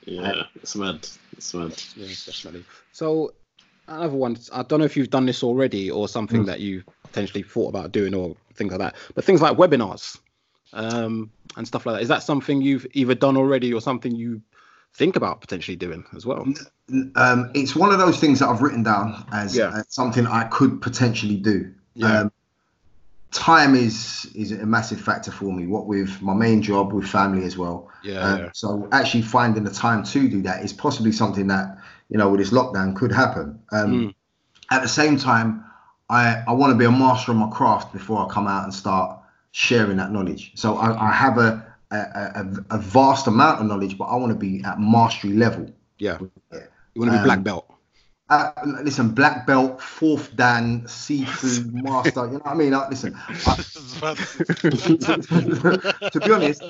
[0.03, 1.07] Yeah, it's mad.
[1.37, 1.81] It's mad.
[1.95, 2.65] Yeah, definitely.
[2.91, 3.33] So
[3.87, 4.37] another one.
[4.53, 6.47] I don't know if you've done this already or something mm.
[6.47, 8.95] that you potentially thought about doing or things like that.
[9.15, 10.17] But things like webinars
[10.73, 12.01] um, and stuff like that.
[12.01, 14.41] Is that something you've either done already or something you
[14.93, 16.45] think about potentially doing as well?
[17.15, 19.71] Um, it's one of those things that I've written down as, yeah.
[19.77, 21.73] as something I could potentially do.
[21.93, 22.21] Yeah.
[22.21, 22.31] Um,
[23.31, 25.67] time is is a massive factor for me.
[25.67, 27.89] What with my main job, with family as well.
[28.03, 28.49] Yeah, um, yeah.
[28.53, 31.77] So actually finding the time to do that is possibly something that
[32.09, 33.59] you know with this lockdown could happen.
[33.71, 34.15] Um, mm.
[34.71, 35.63] At the same time,
[36.09, 38.73] I I want to be a master of my craft before I come out and
[38.73, 39.19] start
[39.51, 40.51] sharing that knowledge.
[40.55, 44.31] So I, I have a, a, a, a vast amount of knowledge, but I want
[44.31, 45.71] to be at mastery level.
[45.97, 46.19] Yeah.
[46.53, 46.59] yeah.
[46.93, 47.76] You want to be um, black belt.
[48.29, 48.51] Uh,
[48.83, 52.25] listen, black belt, fourth dan, seafood master.
[52.25, 52.73] You know what I mean?
[52.73, 53.55] Uh, listen, I,
[56.09, 56.63] to be honest,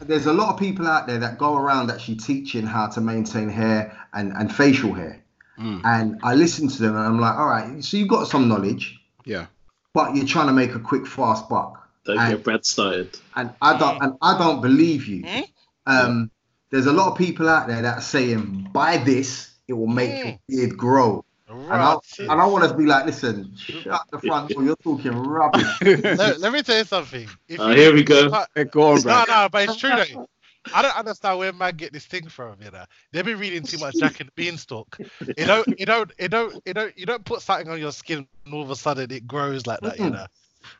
[0.00, 3.50] there's a lot of people out there that go around actually teaching how to maintain
[3.50, 5.22] hair and, and facial hair.
[5.58, 5.82] Mm.
[5.84, 8.98] And I listen to them and I'm like, all right, so you've got some knowledge.
[9.24, 9.46] Yeah.
[9.92, 11.88] But you're trying to make a quick, fast buck.
[12.04, 13.18] Don't and, get Brad started.
[13.34, 15.24] And I don't and I don't believe you.
[15.24, 15.44] Mm?
[15.86, 16.24] Um, yeah.
[16.70, 20.10] there's a lot of people out there that are saying, buy this it will make
[20.10, 20.38] mm.
[20.48, 21.24] your beard grow.
[21.48, 24.64] And I, and I want to be like, listen, shut the front door.
[24.64, 25.64] You're talking rubbish.
[25.82, 27.28] let, let, me tell you something.
[27.48, 28.28] If uh, you, here we go.
[28.70, 30.28] go on, no, no, but it's true though.
[30.74, 32.56] I don't understand where man get this thing from.
[32.60, 34.98] You know, they've been reading too much Jack and Beanstalk.
[35.20, 38.26] You don't, you don't, you don't, you don't, you don't put something on your skin
[38.44, 40.00] and all of a sudden it grows like that.
[40.00, 40.26] You know,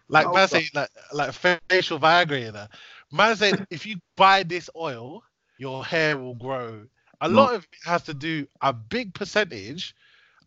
[0.08, 2.40] like man saying like like facial Viagra.
[2.40, 2.66] You know,
[3.12, 5.22] man said if you buy this oil,
[5.58, 6.86] your hair will grow
[7.20, 9.94] a lot of it has to do a big percentage.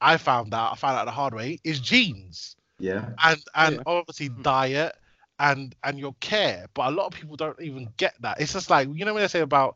[0.01, 0.71] I found out.
[0.71, 2.55] I found out the hard way is genes.
[2.79, 3.09] Yeah.
[3.23, 3.81] And and yeah.
[3.85, 4.41] obviously hmm.
[4.41, 4.95] diet
[5.39, 6.67] and and your care.
[6.73, 8.39] But a lot of people don't even get that.
[8.39, 9.75] It's just like you know when they say about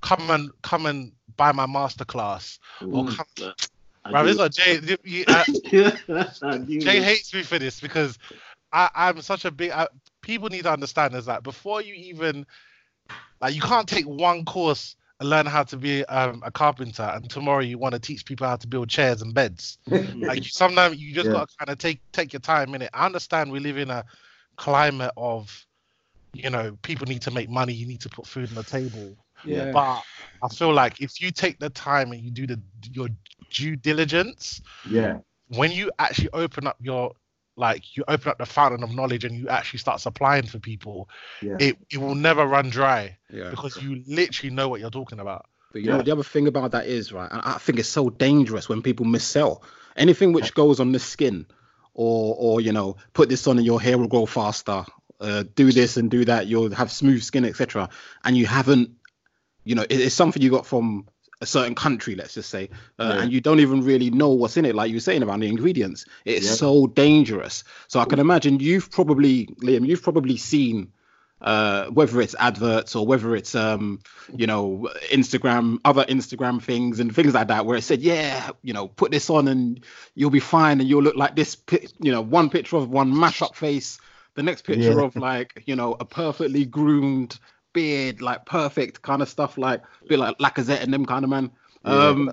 [0.00, 3.54] come and come and buy my masterclass or come.
[4.12, 4.98] Right, this is Jay.
[5.04, 5.44] You, uh,
[6.66, 8.18] Jay hates me for this because
[8.70, 9.70] I, I'm such a big.
[9.70, 9.88] Uh,
[10.20, 12.44] people need to understand is that before you even
[13.40, 17.60] like you can't take one course learn how to be um, a carpenter and tomorrow
[17.60, 19.78] you want to teach people how to build chairs and beds.
[20.16, 21.32] Like sometimes you just yeah.
[21.32, 22.90] got to kind of take take your time in it.
[22.94, 24.04] I understand we live in a
[24.56, 25.66] climate of
[26.32, 29.16] you know people need to make money you need to put food on the table.
[29.44, 29.72] Yeah.
[29.72, 30.02] But
[30.42, 32.60] i feel like if you take the time and you do the
[32.92, 33.08] your
[33.50, 35.18] due diligence yeah.
[35.48, 37.12] when you actually open up your
[37.56, 41.08] like you open up the fountain of knowledge and you actually start supplying for people,
[41.40, 41.56] yeah.
[41.60, 43.50] it, it will never run dry yeah.
[43.50, 45.46] because you literally know what you're talking about.
[45.72, 45.96] But you yeah.
[45.96, 48.82] know the other thing about that is right, and I think it's so dangerous when
[48.82, 49.62] people missell
[49.96, 51.46] anything which goes on the skin,
[51.94, 54.84] or or you know put this on and your hair will grow faster.
[55.20, 57.88] Uh, do this and do that, you'll have smooth skin, etc.
[58.24, 58.90] And you haven't,
[59.62, 61.06] you know, it's something you got from
[61.40, 63.22] a certain country, let's just say, uh, yeah.
[63.22, 65.48] and you don't even really know what's in it, like you were saying about the
[65.48, 66.06] ingredients.
[66.24, 66.52] It's yeah.
[66.52, 67.64] so dangerous.
[67.88, 70.92] So I can imagine you've probably, Liam, you've probably seen
[71.44, 74.00] uh, whether it's adverts or whether it's um,
[74.34, 78.72] you know Instagram, other Instagram things and things like that, where it said, yeah, you
[78.72, 81.56] know, put this on and you'll be fine and you'll look like this.
[82.00, 83.98] You know, one picture of one mash up face,
[84.34, 85.02] the next picture yeah.
[85.02, 87.38] of like you know a perfectly groomed
[87.74, 91.30] beard, like perfect kind of stuff, like a bit like Lacazette and them kind of
[91.30, 91.50] man.
[91.84, 92.32] Um,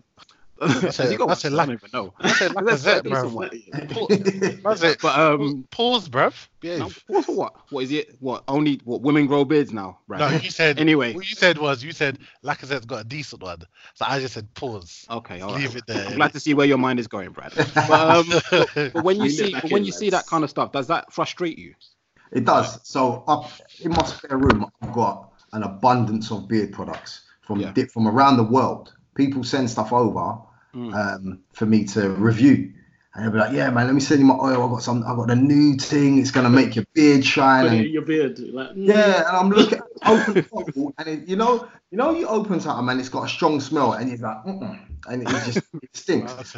[0.62, 1.68] that's a, that's a lack.
[1.68, 2.14] I don't even know.
[2.20, 4.60] That's a Lacazette, bro.
[4.64, 5.02] That's it.
[5.02, 6.48] But um, pause, bruv.
[6.62, 6.78] Yeah.
[6.78, 7.56] No, pause for what?
[7.72, 8.16] What is it?
[8.20, 10.00] What only what women grow beards now?
[10.08, 10.20] Right.
[10.20, 10.80] No, you said.
[10.80, 13.64] anyway, what you said was you said Lacazette's got a decent one,
[13.96, 15.06] so I just said pause.
[15.10, 15.78] Okay, all leave right.
[15.78, 16.06] it there.
[16.06, 17.54] I'm glad to see where your mind is going, Brad.
[17.56, 20.88] But, um, but, but when you see when you see that kind of stuff, does
[20.88, 21.74] that frustrate you?
[22.32, 22.80] It does.
[22.88, 27.74] So up in my spare room, I've got an abundance of beard products from yeah.
[27.92, 28.94] from around the world.
[29.16, 30.38] People send stuff over
[30.74, 30.94] mm.
[30.94, 32.74] um, for me to review.
[33.14, 34.66] And they'll be like, "Yeah, man, let me send you my oil.
[34.66, 35.04] I got some.
[35.06, 36.18] I got the new thing.
[36.18, 38.88] It's gonna make your beard shine." And, your beard, like, mm.
[38.88, 39.28] yeah.
[39.28, 43.00] And I'm looking, open bottle, and it, you know, you know, you open something and
[43.02, 44.80] it's got a strong smell, and you're like, Mm-mm.
[45.08, 46.56] and it just it stinks.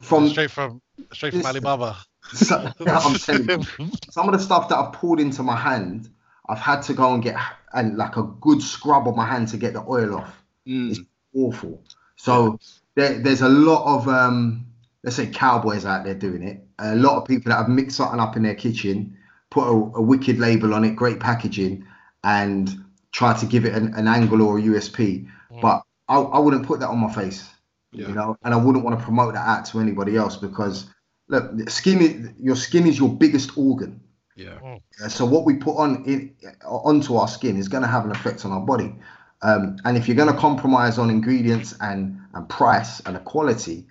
[0.00, 0.80] from straight from
[1.12, 1.96] straight from Alibaba.
[2.34, 6.10] So, I'm telling you, some of the stuff that I've poured into my hand,
[6.48, 7.36] I've had to go and get
[7.74, 10.42] and like a good scrub on my hand to get the oil off.
[10.66, 10.90] Mm.
[10.90, 11.00] It's
[11.34, 11.82] awful.
[12.16, 12.58] So
[12.94, 14.66] there, there's a lot of um,
[15.04, 16.66] let's say cowboys out there doing it.
[16.78, 19.16] A lot of people that have mixed something up in their kitchen,
[19.50, 21.84] put a, a wicked label on it, great packaging,
[22.24, 22.70] and
[23.12, 25.28] try to give it an, an angle or a USP.
[25.60, 27.48] But I, I wouldn't put that on my face,
[27.92, 28.08] yeah.
[28.08, 30.86] you know, and I wouldn't want to promote that out to anybody else because
[31.28, 34.00] look, skin is, your skin is your biggest organ.
[34.38, 34.78] Yeah.
[35.08, 36.34] So what we put on in
[36.64, 38.94] onto our skin is going to have an effect on our body.
[39.42, 43.84] Um, and if you're going to compromise on ingredients and and price and the quality,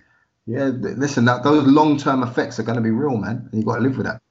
[0.46, 3.48] yeah, listen, that those long term effects are going to be real, man.
[3.52, 4.22] And you got to live with that.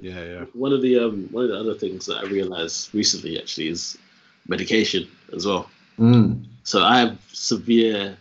[0.00, 0.44] Yeah, yeah.
[0.52, 3.98] One of the um, one of the other things that I realized recently actually is
[4.46, 5.68] medication as well.
[5.98, 6.44] Mm.
[6.62, 8.16] So I have severe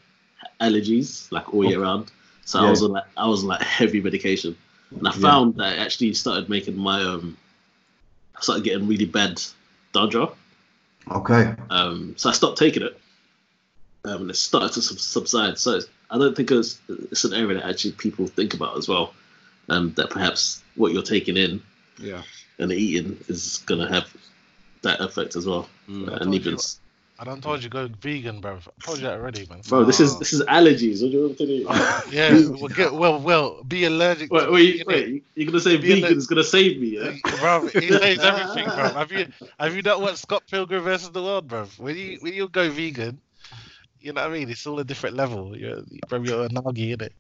[0.60, 1.84] allergies like all year oh.
[1.84, 2.12] round.
[2.46, 2.68] So yeah.
[2.68, 4.56] I was on like I was on like heavy medication,
[4.92, 5.70] and I found yeah.
[5.70, 7.38] that I actually started making my um
[8.42, 9.42] started getting really bad
[9.94, 10.36] dandruff.
[11.10, 11.54] Okay.
[11.70, 13.00] Um, so I stopped taking it.
[14.06, 15.58] Um, and it started to subside.
[15.58, 15.80] So
[16.10, 19.14] I don't think it's, it's an area that actually people think about as well.
[19.70, 21.62] Um, that perhaps what you're taking in,
[21.98, 22.22] yeah,
[22.60, 24.14] and eating is gonna have
[24.82, 25.70] that effect as well.
[25.88, 26.10] Mm.
[26.10, 26.58] Uh, and even
[27.24, 28.58] I don't told you go vegan, bro.
[28.58, 29.62] I told you that already, man.
[29.70, 30.20] Bro, this is oh.
[30.20, 31.02] this is allergies.
[31.02, 31.64] What do you want to do?
[32.12, 34.30] yeah, well, get, well, well, be allergic.
[34.30, 35.24] Wait, wait, wait.
[35.36, 37.16] You're gonna say be vegan is gonna save me, yeah?
[37.40, 37.66] bro?
[37.68, 38.90] He saves everything, bro.
[38.90, 41.64] Have you have you not watched Scott Pilgrim versus the World, bro?
[41.78, 43.22] When you when you go vegan,
[44.02, 44.50] you know what I mean?
[44.50, 45.58] It's all a different level.
[45.58, 47.14] You're, bro, you're a nagi, in it.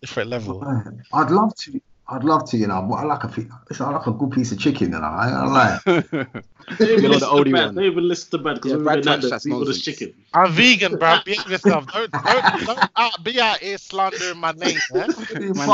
[0.00, 0.64] Different level.
[1.12, 1.82] I'd love to.
[2.06, 3.32] I'd love to, you know, but I like a
[3.70, 5.06] it's I like a good piece of chicken, you know.
[5.06, 5.84] I, I like.
[5.84, 7.74] they you know the oldie one.
[7.74, 10.14] They even listen to bad because yeah, we're Nando's, eat this chicken.
[10.34, 11.20] I'm vegan, bro.
[11.24, 11.86] Behave yourself.
[11.90, 14.78] Don't don't, don't out, be out here slandering my name.
[14.92, 15.10] Man,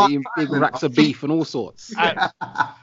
[0.08, 1.92] eating big racks of beef and all sorts.
[1.96, 2.30] I,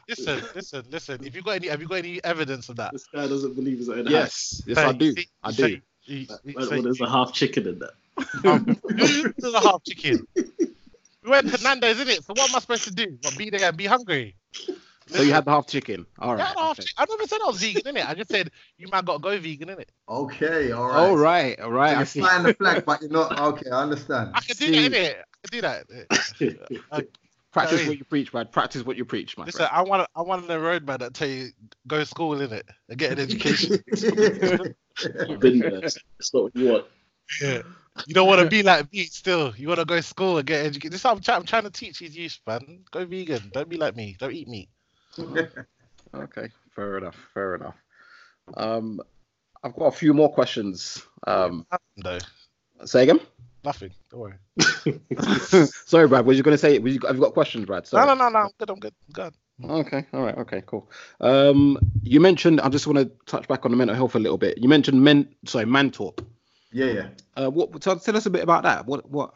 [0.09, 1.25] listen, listen, listen.
[1.25, 2.91] If you got any, have you got any evidence of that?
[2.91, 4.07] This guy doesn't believe his own.
[4.07, 5.15] Yes, yes, I do.
[5.41, 5.79] I do.
[6.53, 7.91] well, there's a half chicken in there.
[8.43, 10.27] Um, there's a half chicken.
[11.27, 12.23] We went to Nando's, isn't it?
[12.23, 13.17] So what am I supposed to do?
[13.21, 14.37] What, be there and be hungry?
[15.07, 16.05] So you had the half chicken.
[16.19, 16.53] All right.
[16.55, 16.83] Yeah, okay.
[16.97, 18.07] I never said I was vegan, innit?
[18.07, 19.89] I just said you might got to go vegan, innit?
[20.07, 20.97] Okay, all right.
[20.97, 22.07] All right, all right.
[22.07, 23.37] So you're flying the flag, but you're not.
[23.37, 24.31] Okay, I understand.
[24.35, 24.87] I can do See.
[24.87, 24.91] that,
[25.89, 26.05] innit?
[26.11, 26.57] I can do
[26.91, 27.07] that.
[27.51, 28.47] Practice what you preach, man.
[28.49, 29.47] Practice what you preach, man.
[29.47, 29.71] Listen, friend.
[29.73, 31.49] I want I want a road man that tell you
[31.87, 33.83] go to school in it and get an education.
[35.39, 35.81] Been there.
[35.81, 36.85] That's not what you want.
[37.41, 37.61] Yeah.
[38.05, 39.53] You don't want to be like me still.
[39.55, 40.93] You want to go to school and get educated.
[40.93, 42.83] This is I'm, trying, I'm trying to teach these youth, man.
[42.91, 43.49] Go vegan.
[43.53, 44.15] Don't be like me.
[44.19, 44.69] Don't eat meat.
[46.13, 47.15] okay, fair enough.
[47.33, 47.75] Fair enough.
[48.55, 49.01] Um,
[49.63, 51.05] I've got a few more questions.
[51.25, 51.65] Um,
[51.97, 52.17] no.
[52.85, 53.19] Say again.
[53.63, 53.91] Nothing.
[54.11, 55.67] Don't worry.
[55.67, 56.25] Sorry, Brad.
[56.25, 56.77] Was you going to say?
[56.79, 57.87] Was you, have you got questions, Brad?
[57.87, 58.05] Sorry.
[58.05, 58.39] No, no, no, no.
[58.45, 58.69] I'm good.
[58.69, 58.93] I'm good.
[59.07, 59.33] I'm good.
[59.69, 60.05] Okay.
[60.13, 60.37] All right.
[60.37, 60.63] Okay.
[60.65, 60.89] Cool.
[61.19, 62.61] Um, you mentioned.
[62.61, 64.57] I just want to touch back on the mental health a little bit.
[64.59, 65.27] You mentioned men.
[65.45, 66.21] Sorry, man talk.
[66.71, 67.07] Yeah, yeah.
[67.35, 67.79] Uh, what?
[67.81, 68.85] Tell, tell, us a bit about that.
[68.85, 69.09] What?
[69.09, 69.33] What?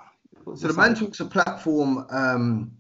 [0.55, 2.71] So the Man Talk's a platform um,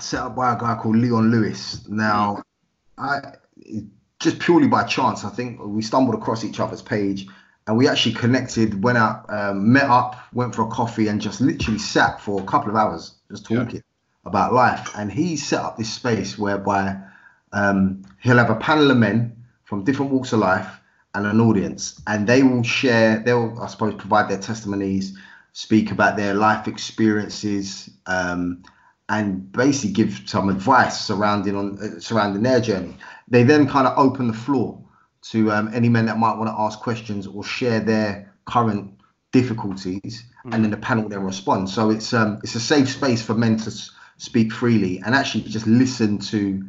[0.00, 1.86] set up by a guy called Leon Lewis.
[1.88, 2.42] Now,
[2.98, 3.20] I
[4.18, 7.26] just purely by chance, I think we stumbled across each other's page,
[7.66, 11.40] and we actually connected, went out, um, met up, went for a coffee, and just
[11.40, 13.80] literally sat for a couple of hours just talking yeah.
[14.24, 14.90] about life.
[14.96, 16.96] And he set up this space whereby
[17.52, 20.68] um, he'll have a panel of men from different walks of life
[21.14, 23.18] and an audience, and they will share.
[23.20, 25.16] They'll, I suppose, provide their testimonies,
[25.52, 28.62] speak about their life experiences, um,
[29.08, 32.96] and basically give some advice surrounding on uh, surrounding their journey.
[33.28, 34.78] They then kind of open the floor
[35.30, 38.92] to um, any men that might want to ask questions or share their current
[39.32, 40.54] difficulties, mm.
[40.54, 41.68] and then the panel then respond.
[41.68, 43.72] So it's um, it's a safe space for men to
[44.16, 46.64] speak freely and actually just listen to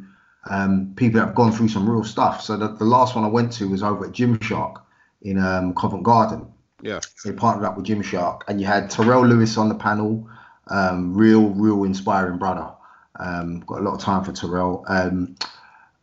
[0.50, 2.42] um, people that have gone through some real stuff.
[2.42, 4.82] So the, the last one I went to was over at Gymshark
[5.22, 6.46] in um, Covent Garden.
[6.82, 7.00] Yeah.
[7.24, 10.28] They partnered up with Gymshark, and you had Terrell Lewis on the panel.
[10.68, 12.70] Um, real, real inspiring brother.
[13.16, 14.84] Um, got a lot of time for Terrell.
[14.88, 15.36] Um,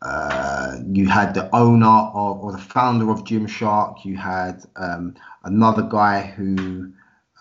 [0.02, 4.04] uh, you had the owner of, or the founder of Gymshark.
[4.06, 6.92] You had um, another guy who,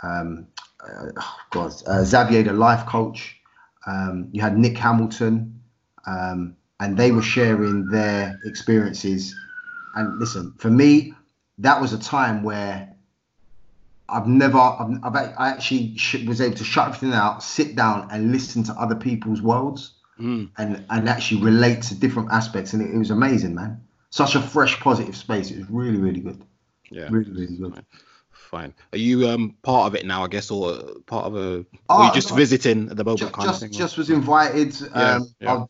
[0.02, 0.46] um,
[0.82, 3.36] uh, oh God, uh, Xavier, the life coach.
[3.86, 5.60] Um, you had Nick Hamilton.
[6.06, 9.36] Um, and they were sharing their experiences.
[9.94, 11.14] And listen, for me,
[11.58, 12.92] that was a time where
[14.08, 18.32] I've never, I've, I've I actually was able to shut everything out, sit down, and
[18.32, 20.50] listen to other people's worlds, mm.
[20.58, 23.80] and and actually relate to different aspects, and it, it, was amazing, man.
[24.08, 25.52] Such a fresh, positive space.
[25.52, 26.42] It was really, really good.
[26.90, 27.84] Yeah, really, really good.
[28.32, 28.74] Fine.
[28.92, 30.24] Are you um part of it now?
[30.24, 31.64] I guess, or part of a?
[31.88, 33.20] Oh, you just no, visiting at the moment?
[33.20, 34.80] Just, kind just, of thing, just was invited.
[34.80, 35.64] Yeah, um, yeah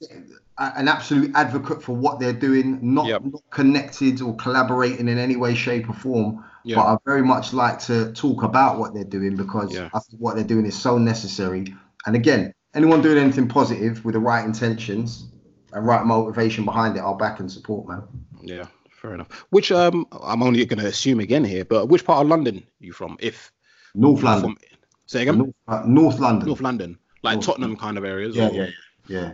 [0.61, 3.23] an absolute advocate for what they're doing, not, yep.
[3.25, 6.45] not connected or collaborating in any way, shape, or form.
[6.65, 6.77] Yep.
[6.77, 9.89] But I very much like to talk about what they're doing because yeah.
[9.95, 11.75] I think what they're doing is so necessary.
[12.07, 15.29] And again, anyone doing anything positive with the right intentions
[15.73, 18.03] and right motivation behind it, I'll back and support, man.
[18.43, 19.47] Yeah, fair enough.
[19.49, 22.85] Which um, I'm only going to assume again here, but which part of London are
[22.85, 23.17] you from?
[23.21, 23.51] If
[23.95, 24.57] North London.
[24.57, 24.59] From,
[25.07, 25.39] say again.
[25.39, 26.47] North, uh, North London.
[26.47, 28.37] North London, like North Tottenham kind of areas.
[28.37, 28.53] Yeah, or?
[28.53, 28.63] yeah.
[28.65, 28.71] Yeah.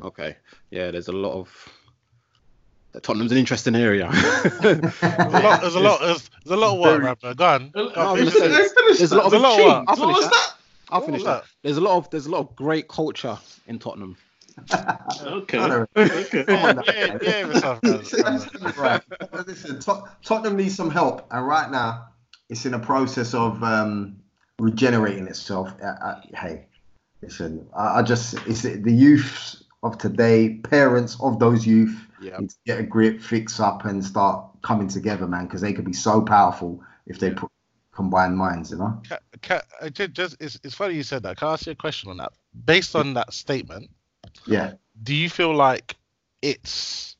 [0.02, 0.36] Okay.
[0.70, 1.68] Yeah, there's a lot of.
[3.02, 4.08] Tottenham's an interesting area.
[4.62, 5.60] there's a lot.
[5.60, 6.00] There's a lot.
[6.00, 7.34] There's, there's a lot of work, rapper.
[7.34, 7.70] Go on.
[7.70, 8.16] Go on.
[8.16, 9.30] There's, there's a lot of.
[9.32, 9.84] There's a lot of work.
[9.88, 10.54] I'll finish that.
[10.88, 11.44] I'll finish that.
[11.62, 12.10] There's a lot of.
[12.10, 14.16] There's a lot of great culture in Tottenham.
[14.72, 15.58] okay.
[15.58, 16.44] okay.
[16.48, 19.02] yeah, yeah, yeah, right.
[19.46, 19.78] Listen,
[20.24, 22.08] Tottenham needs some help, and right now
[22.48, 24.16] it's in a process of um,
[24.58, 25.72] regenerating itself.
[25.82, 26.66] Uh, uh, hey,
[27.22, 32.40] listen, I, I just it's the youth of today, parents of those youth yep.
[32.40, 35.84] need to get a grip, fix up, and start coming together, man, because they could
[35.84, 37.50] be so powerful if they put
[37.92, 39.00] combined minds, you know.
[39.08, 41.38] Can, can, uh, just it's, it's funny you said that.
[41.38, 42.32] Can I ask you a question on that?
[42.64, 43.90] Based on that statement,
[44.46, 44.74] yeah.
[45.02, 45.96] Do you feel like
[46.42, 47.16] it's?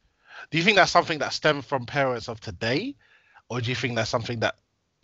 [0.50, 2.94] Do you think that's something that stems from parents of today,
[3.48, 4.56] or do you think that's something that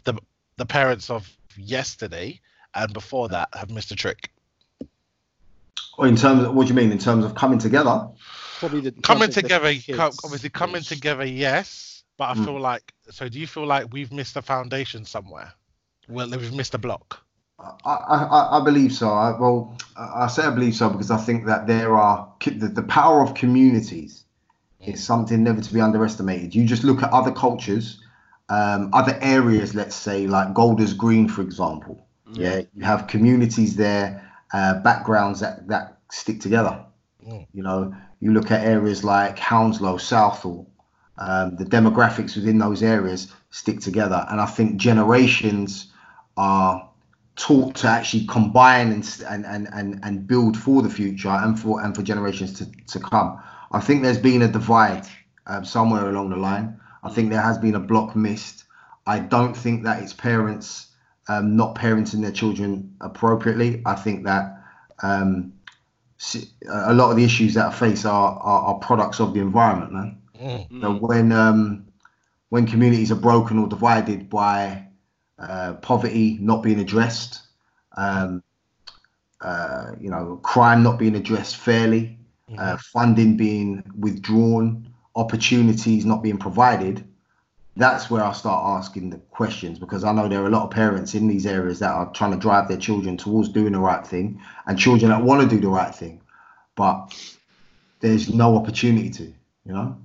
[0.04, 0.14] the
[0.56, 2.40] the parents of yesterday
[2.74, 4.30] and before that have missed a trick.
[5.98, 6.92] Or in terms of what do you mean?
[6.92, 8.08] In terms of coming together?
[8.58, 9.74] Probably the, coming together.
[9.94, 12.04] Com- obviously, coming together, yes.
[12.16, 12.44] But I mm.
[12.44, 13.28] feel like so.
[13.28, 15.52] Do you feel like we've missed a foundation somewhere?
[16.08, 17.22] Well, we've missed a block.
[17.58, 19.10] I, I, I believe so.
[19.10, 22.82] I, well, I say I believe so because I think that there are the, the
[22.82, 24.24] power of communities
[24.80, 26.54] is something never to be underestimated.
[26.54, 28.02] You just look at other cultures,
[28.48, 32.06] um, other areas, let's say like Golders Green, for example.
[32.28, 32.36] Mm.
[32.36, 36.84] Yeah, you have communities there, uh, backgrounds that that stick together.
[37.26, 37.46] Mm.
[37.52, 40.68] You know, you look at areas like Hounslow, Southall,
[41.18, 45.92] um, the demographics within those areas stick together, and I think generations
[46.36, 46.88] are
[47.36, 51.94] taught to actually combine and and and and build for the future and for and
[51.94, 53.40] for generations to, to come.
[53.72, 55.06] I think there's been a divide
[55.46, 56.78] um, somewhere along the line.
[57.02, 58.64] I think there has been a block missed.
[59.06, 60.91] I don't think that it's parents
[61.28, 63.82] um, not parenting their children appropriately.
[63.86, 64.58] I think that
[65.02, 65.52] um,
[66.68, 69.92] a lot of the issues that I face are, are, are products of the environment,
[69.92, 70.18] man.
[70.40, 70.80] Mm.
[70.80, 71.86] So when um,
[72.48, 74.86] when communities are broken or divided by
[75.38, 77.40] uh, poverty not being addressed,
[77.96, 78.42] um,
[79.40, 82.18] uh, you know, crime not being addressed fairly,
[82.50, 82.58] mm-hmm.
[82.58, 87.04] uh, funding being withdrawn, opportunities not being provided,
[87.76, 90.70] that's where I start asking the questions because I know there are a lot of
[90.70, 94.06] parents in these areas that are trying to drive their children towards doing the right
[94.06, 96.20] thing and children that want to do the right thing,
[96.74, 97.08] but
[98.00, 99.24] there's no opportunity to,
[99.64, 99.96] you know.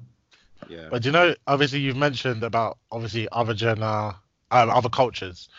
[0.70, 0.88] Yeah.
[0.90, 4.14] But you know, obviously, you've mentioned about obviously other gen, uh,
[4.52, 5.50] um, other cultures,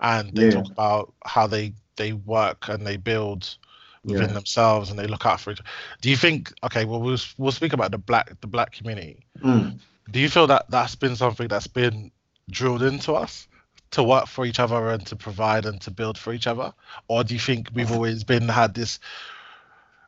[0.00, 0.50] and they yeah.
[0.50, 3.56] talk about how they they work and they build
[4.04, 4.34] within yeah.
[4.34, 5.60] themselves and they look out for each.
[6.00, 6.52] Do you think?
[6.62, 9.26] Okay, well, we'll we'll speak about the black the black community.
[9.42, 9.78] Mm.
[10.10, 12.10] Do you feel that that's been something that's been
[12.50, 13.48] drilled into us
[13.92, 16.72] to work for each other and to provide and to build for each other,
[17.08, 18.98] or do you think we've always been had this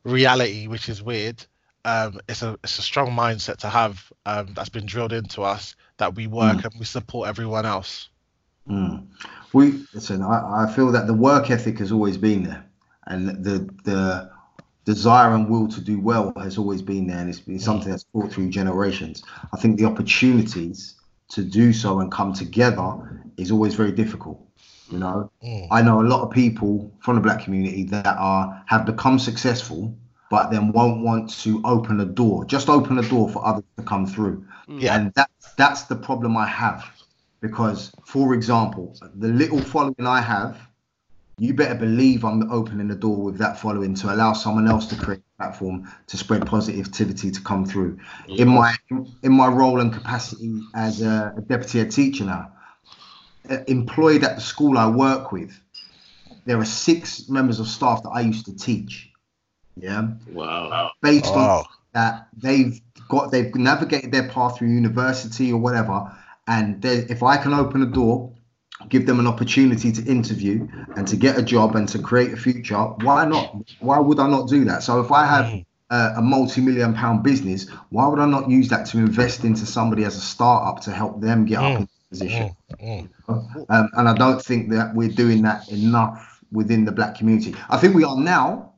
[0.04, 1.44] reality, which is weird?
[1.84, 5.76] Um, it's a it's a strong mindset to have um, that's been drilled into us
[5.98, 6.64] that we work mm.
[6.64, 8.08] and we support everyone else.
[8.68, 9.06] Mm.
[9.52, 10.22] We listen.
[10.22, 12.64] I, I feel that the work ethic has always been there,
[13.06, 14.30] and the the
[14.86, 18.04] desire and will to do well has always been there, and it's been something that's
[18.04, 19.22] brought through generations.
[19.52, 20.94] I think the opportunities
[21.28, 24.40] to do so and come together is always very difficult.
[24.90, 25.66] You know, mm.
[25.72, 29.92] I know a lot of people from the black community that are have become successful,
[30.30, 33.82] but then won't want to open a door, just open a door for others to
[33.82, 34.46] come through.
[34.68, 34.96] Yeah.
[34.96, 36.84] And that's that's the problem I have
[37.40, 40.56] because, for example, the little following I have,
[41.38, 44.96] you better believe I'm opening the door with that following to allow someone else to
[44.96, 47.98] create a platform to spread positivity to come through.
[48.28, 48.74] In my
[49.22, 52.52] in my role and capacity as a, a deputy head teacher now,
[53.50, 55.60] uh, employed at the school I work with,
[56.46, 59.10] there are six members of staff that I used to teach.
[59.76, 60.12] Yeah.
[60.32, 60.90] Wow.
[61.02, 61.58] Based wow.
[61.58, 62.80] on that, they've
[63.10, 66.10] got they've navigated their path through university or whatever
[66.48, 68.32] and if I can open a door,
[68.88, 72.36] give them an opportunity to interview and to get a job and to create a
[72.36, 73.56] future, why not?
[73.80, 74.82] Why would I not do that?
[74.82, 75.46] So if I have
[75.90, 80.04] uh, a multi-million pound business, why would I not use that to invest into somebody
[80.04, 82.56] as a startup to help them get up in position?
[83.28, 87.54] Um, and I don't think that we're doing that enough within the black community.
[87.68, 88.72] I think we are now.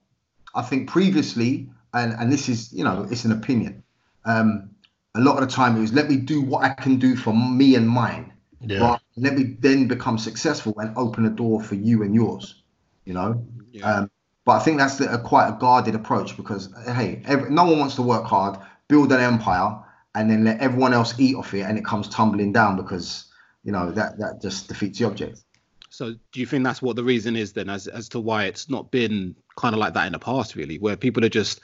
[0.55, 3.83] I think previously, and, and this is, you know, it's an opinion.
[4.25, 4.71] Um,
[5.15, 7.35] a lot of the time it was let me do what I can do for
[7.35, 8.33] me and mine.
[8.61, 8.81] Yeah.
[8.81, 12.63] But let me then become successful and open a door for you and yours.
[13.05, 13.47] You know.
[13.73, 13.93] Yeah.
[13.93, 14.11] Um,
[14.45, 17.79] but I think that's the, a quite a guarded approach because hey, every, no one
[17.79, 19.79] wants to work hard, build an empire,
[20.15, 23.27] and then let everyone else eat off it, and it comes tumbling down because
[23.65, 25.43] you know that that just defeats the object.
[25.91, 28.71] So, do you think that's what the reason is then, as as to why it's
[28.71, 31.61] not been kind of like that in the past, really, where people are just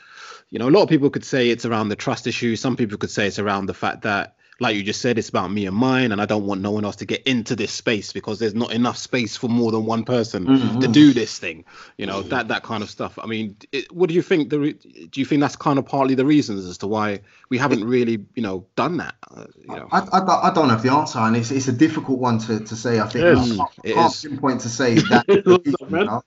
[0.51, 2.57] you know, a lot of people could say it's around the trust issue.
[2.57, 5.50] Some people could say it's around the fact that, like you just said, it's about
[5.50, 8.12] me and mine, and I don't want no one else to get into this space
[8.12, 10.78] because there's not enough space for more than one person mm-hmm.
[10.78, 11.64] to do this thing.
[11.98, 13.18] You know, that that kind of stuff.
[13.20, 14.50] I mean, it, what do you think?
[14.50, 14.74] The
[15.11, 18.24] do you think that's kind of partly the reasons as to why we haven't really,
[18.34, 19.16] you know, done that?
[19.28, 22.20] Uh, you know, I, I, I, don't have the answer, and it's it's a difficult
[22.20, 23.00] one to, to say.
[23.00, 26.22] I think I can't, I can't pinpoint to say that.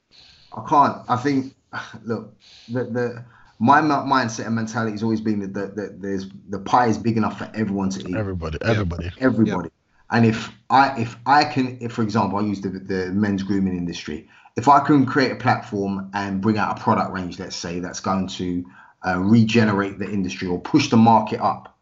[0.53, 0.97] I can't.
[1.07, 1.55] I think
[2.03, 2.34] look
[2.67, 3.25] the the
[3.60, 7.18] my mindset and mentality has always been that, that, that, there's the pie is big
[7.18, 8.16] enough for everyone to eat.
[8.16, 9.70] Everybody, everybody, everybody.
[10.12, 13.76] And if I if I can, if for example, I use the the men's grooming
[13.76, 17.80] industry, if I can create a platform and bring out a product range, let's say
[17.80, 18.66] that's going to
[19.05, 21.78] uh, regenerate the industry or push the market up,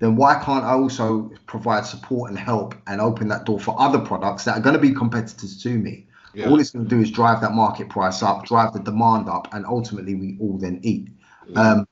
[0.00, 3.98] then why can't I also provide support and help and open that door for other
[3.98, 6.06] products that are going to be competitors to me?
[6.34, 6.48] Yeah.
[6.48, 9.52] All it's going to do is drive that market price up, drive the demand up,
[9.54, 11.08] and ultimately we all then eat.
[11.50, 11.56] Mm.
[11.56, 11.88] Um,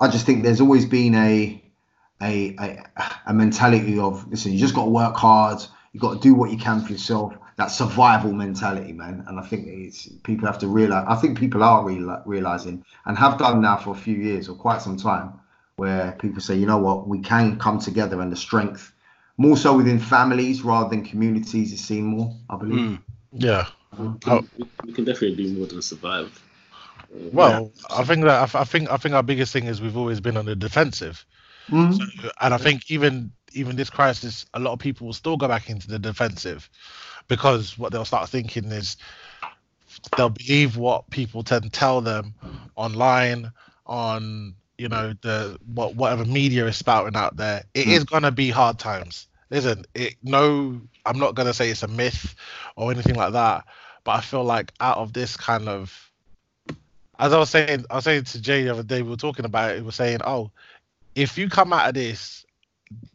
[0.00, 1.62] I just think there's always been a,
[2.22, 2.84] a a
[3.26, 5.60] a mentality of listen, you just got to work hard,
[5.92, 7.34] you got to do what you can for yourself.
[7.56, 9.24] That survival mentality, man.
[9.28, 11.06] And I think it's people have to realize.
[11.08, 14.56] I think people are real, realizing and have done now for a few years or
[14.56, 15.34] quite some time,
[15.76, 18.92] where people say, you know what, we can come together and the strength,
[19.36, 22.34] more so within families rather than communities, is seen more.
[22.50, 22.90] I believe.
[22.90, 23.02] Mm.
[23.34, 23.66] Yeah.
[23.98, 24.44] Oh.
[24.84, 26.40] We can definitely do more than survive.
[27.10, 27.96] Well, yeah.
[27.98, 30.46] I think that I think I think our biggest thing is we've always been on
[30.46, 31.24] the defensive,
[31.68, 31.92] mm-hmm.
[31.92, 35.46] so, and I think even even this crisis, a lot of people will still go
[35.46, 36.68] back into the defensive
[37.28, 38.96] because what they'll start thinking is
[40.16, 42.34] they'll believe what people tend to tell them
[42.74, 43.52] online
[43.86, 47.64] on you know the what whatever media is spouting out there.
[47.74, 47.92] It mm.
[47.92, 49.28] is gonna be hard times.
[49.50, 52.34] Listen, it no, I'm not gonna say it's a myth
[52.76, 53.64] or anything like that,
[54.04, 56.10] but I feel like out of this kind of
[57.18, 59.44] as I was saying, I was saying to Jay the other day, we were talking
[59.44, 59.76] about it.
[59.76, 60.50] We were saying, oh,
[61.14, 62.44] if you come out of this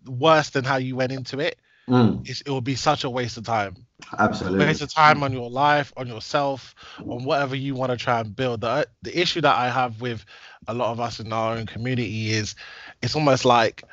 [0.05, 1.57] worse than how you went into it,
[1.87, 2.27] mm.
[2.29, 3.75] it will be such a waste of time.
[4.17, 8.21] Absolutely, waste of time on your life, on yourself, on whatever you want to try
[8.21, 8.61] and build.
[8.61, 10.25] The the issue that I have with
[10.67, 12.55] a lot of us in our own community is,
[13.01, 13.83] it's almost like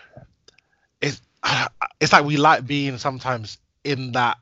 [2.00, 4.38] it's like we like being sometimes in that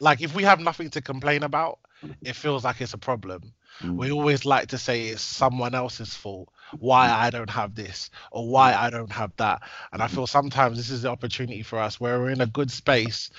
[0.00, 1.78] like if we have nothing to complain about
[2.22, 3.52] it feels like it's a problem.
[3.80, 3.96] Mm.
[3.96, 6.48] we always like to say it's someone else's fault
[6.80, 9.62] why i don't have this or why i don't have that.
[9.92, 12.70] And i feel sometimes this is the opportunity for us where we're in a good
[12.70, 13.30] space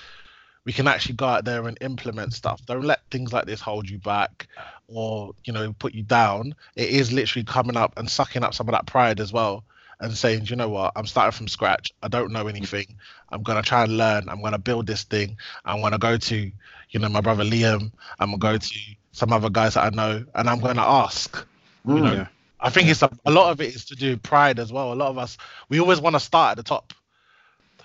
[0.64, 2.64] we can actually go out there and implement stuff.
[2.66, 4.46] Don't let things like this hold you back
[4.88, 6.54] or you know put you down.
[6.76, 9.64] It is literally coming up and sucking up some of that pride as well
[10.00, 11.92] and saying, you know what, I'm starting from scratch.
[12.02, 12.96] I don't know anything.
[13.30, 14.28] I'm gonna try and learn.
[14.28, 15.36] I'm gonna build this thing.
[15.64, 16.52] I'm gonna go to,
[16.90, 17.92] you know, my brother Liam.
[18.18, 18.78] I'm gonna go to
[19.12, 21.46] some other guys that I know, and I'm gonna ask.
[21.86, 22.26] Mm, you know.
[22.62, 24.92] I think it's a, a lot of it is to do pride as well.
[24.92, 25.38] A lot of us,
[25.68, 26.92] we always want to start at the top.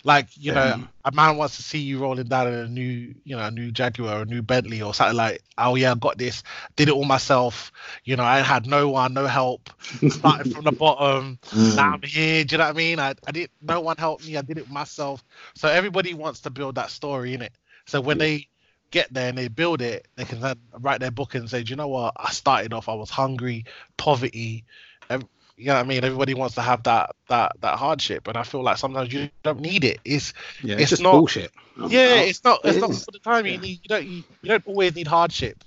[0.06, 0.76] Like, you yeah.
[0.76, 3.50] know, a man wants to see you rolling down in a new, you know, a
[3.50, 6.44] new Jaguar or a new Bentley or something like, oh yeah, I got this,
[6.76, 7.72] did it all myself.
[8.04, 9.72] You know, I had no one, no help.
[10.08, 11.40] Started from the bottom.
[11.46, 11.76] Mm.
[11.76, 12.44] Now I'm here.
[12.44, 13.00] Do you know what I mean?
[13.00, 15.26] I, I didn't no one helped me, I did it myself.
[15.56, 17.54] So everybody wants to build that story in it.
[17.88, 18.48] So when they
[18.92, 21.72] get there and they build it, they can then write their book and say, Do
[21.72, 22.14] you know what?
[22.16, 23.66] I started off, I was hungry,
[23.98, 24.66] poverty,
[25.58, 26.04] you know what I mean?
[26.04, 29.62] Everybody wants to have that that that hardship, and I feel like sometimes you don't
[29.62, 30.00] need it.
[30.04, 31.52] It's yeah, it's, it's just not bullshit.
[31.88, 32.60] Yeah, it's not.
[32.64, 33.46] It's it not all the time.
[33.46, 33.54] Yeah.
[33.54, 33.80] You need.
[33.84, 34.06] You don't.
[34.06, 35.64] You, you don't always need hardship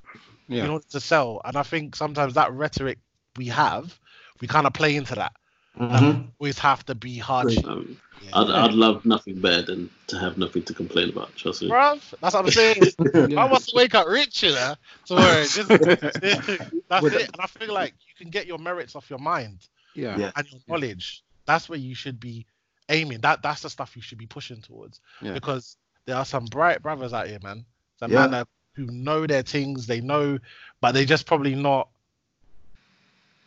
[0.49, 0.65] yeah.
[0.65, 1.41] in order to sell.
[1.45, 2.99] And I think sometimes that rhetoric
[3.37, 3.99] we have,
[4.41, 5.33] we kind of play into that.
[5.79, 6.23] Mm-hmm.
[6.41, 7.65] always have to be hardship.
[7.65, 8.31] Um, yeah.
[8.33, 11.37] I'd, I'd love nothing better than to have nothing to complain about.
[11.37, 12.83] Trust me, Bruv, That's what I'm saying.
[13.39, 14.75] I want to wake up rich, you know.
[15.05, 15.71] So that's it.
[15.71, 19.69] And I feel like you can get your merits off your mind
[19.99, 20.31] yeah, yeah.
[20.37, 21.25] and your knowledge.
[21.47, 22.47] That's where you should be
[22.89, 23.21] aiming.
[23.21, 25.01] That that's the stuff you should be pushing towards.
[25.21, 25.33] Yeah.
[25.33, 25.77] Because
[26.07, 27.65] there are some bright brothers out here, man.
[27.99, 28.21] Some yeah.
[28.21, 30.39] man that, who know their things, they know,
[30.81, 31.89] but they just probably not.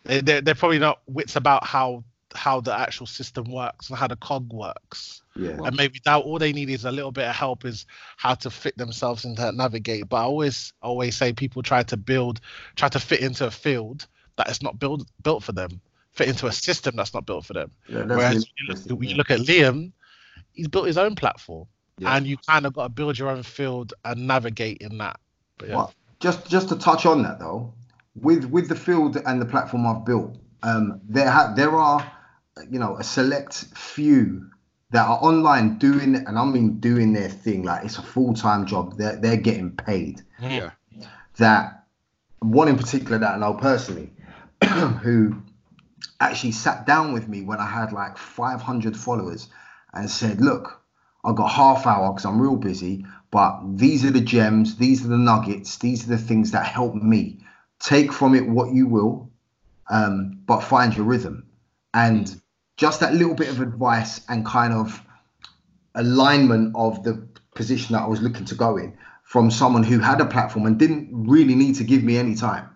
[0.03, 4.07] They they're, they're probably not wits about how how the actual system works and how
[4.07, 5.21] the cog works.
[5.35, 5.57] Yeah.
[5.63, 7.85] And maybe that all they need is a little bit of help is
[8.17, 10.09] how to fit themselves into that navigate.
[10.09, 12.41] But I always always say people try to build,
[12.75, 15.81] try to fit into a field that is not built built for them
[16.11, 17.71] fit into a system that's not built for them.
[17.87, 19.91] Yeah, Whereas you look, you look, at Liam,
[20.53, 22.15] he's built his own platform, yeah.
[22.15, 25.19] and you kind of got to build your own field and navigate in that.
[25.57, 25.75] But yeah.
[25.75, 27.73] Well, just just to touch on that though,
[28.15, 32.11] with with the field and the platform I've built, um, there ha- there are
[32.69, 34.47] you know a select few
[34.91, 38.65] that are online doing and I mean doing their thing like it's a full time
[38.65, 38.97] job.
[38.97, 40.21] They're they're getting paid.
[40.39, 40.71] Yeah.
[41.37, 41.85] That
[42.39, 44.11] one in particular that I know personally,
[45.01, 45.41] who
[46.19, 49.47] actually sat down with me when I had like 500 followers
[49.93, 50.81] and said, look,
[51.23, 55.09] I've got half hour because I'm real busy, but these are the gems, these are
[55.09, 57.39] the nuggets, these are the things that help me.
[57.79, 59.29] Take from it what you will,
[59.89, 61.45] um, but find your rhythm.
[61.93, 62.41] And
[62.77, 65.03] just that little bit of advice and kind of
[65.95, 70.19] alignment of the position that I was looking to go in from someone who had
[70.19, 72.69] a platform and didn't really need to give me any time.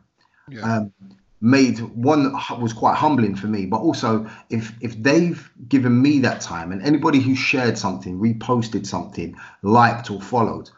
[0.49, 0.61] Yeah.
[0.61, 0.93] Um,
[1.41, 6.41] made one was quite humbling for me but also if if they've given me that
[6.41, 10.69] time and anybody who shared something reposted something liked or followed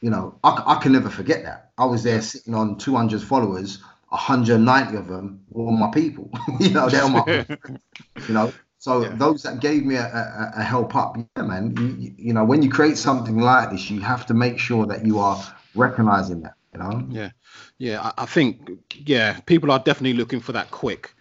[0.00, 3.82] you know i, I can never forget that i was there sitting on 200 followers
[4.10, 7.24] 190 of them were my people you know they're my
[8.28, 9.14] you know So yeah.
[9.14, 11.76] those that gave me a, a, a, help up, yeah, man.
[11.76, 15.04] You, you know, when you create something like this, you have to make sure that
[15.04, 15.38] you are
[15.74, 16.54] recognizing that.
[16.72, 17.06] You know.
[17.10, 17.30] Yeah,
[17.78, 18.00] yeah.
[18.00, 21.14] I, I think yeah, people are definitely looking for that quick,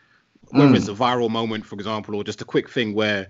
[0.50, 0.76] whether mm.
[0.76, 3.30] it's a viral moment, for example, or just a quick thing where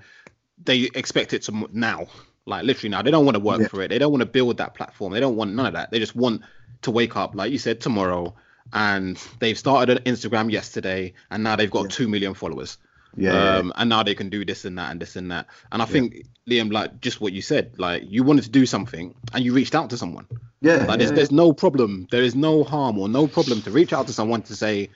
[0.64, 2.08] they expect it to now,
[2.46, 3.02] like literally now.
[3.02, 3.68] They don't want to work yeah.
[3.68, 3.88] for it.
[3.90, 5.14] They don't want to build that platform.
[5.14, 5.92] They don't want none of that.
[5.92, 6.42] They just want
[6.82, 8.36] to wake up, like you said, tomorrow,
[8.74, 11.90] and they've started an Instagram yesterday, and now they've got yeah.
[11.90, 12.78] two million followers.
[13.16, 15.48] Yeah, um, yeah, and now they can do this and that and this and that.
[15.72, 19.16] And I think Liam, like just what you said, like you wanted to do something
[19.34, 20.28] and you reached out to someone.
[20.62, 22.08] Yeah, like there's, there's no problem.
[22.12, 24.90] There is no harm or no problem to reach out to someone to say,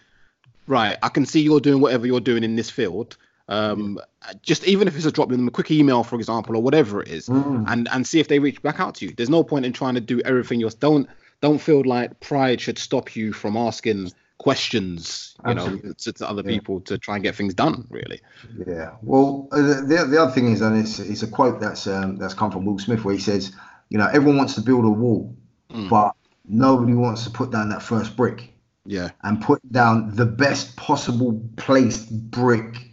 [0.68, 3.18] right, I can see you're doing whatever you're doing in this field.
[3.50, 4.00] Um,
[4.42, 7.10] just even if it's a drop them a quick email, for example, or whatever it
[7.10, 7.66] is, mm.
[7.68, 9.14] and and see if they reach back out to you.
[9.16, 10.80] There's no point in trying to do everything yourself.
[10.80, 11.10] Don't
[11.42, 14.12] don't feel like pride should stop you from asking
[14.44, 15.88] questions, you Absolutely.
[15.90, 16.56] know, to, to other yeah.
[16.56, 17.88] people to try and get things done.
[17.90, 18.20] Really.
[18.68, 18.92] Yeah.
[19.02, 22.34] Well, uh, the the other thing is, and it's, it's a quote that's um, that's
[22.34, 23.54] come from Will Smith, where he says,
[23.90, 25.34] you know, everyone wants to build a wall,
[25.72, 25.90] mm.
[25.90, 26.12] but
[26.46, 28.50] nobody wants to put down that first brick.
[28.86, 29.12] Yeah.
[29.22, 32.92] And put down the best possible placed brick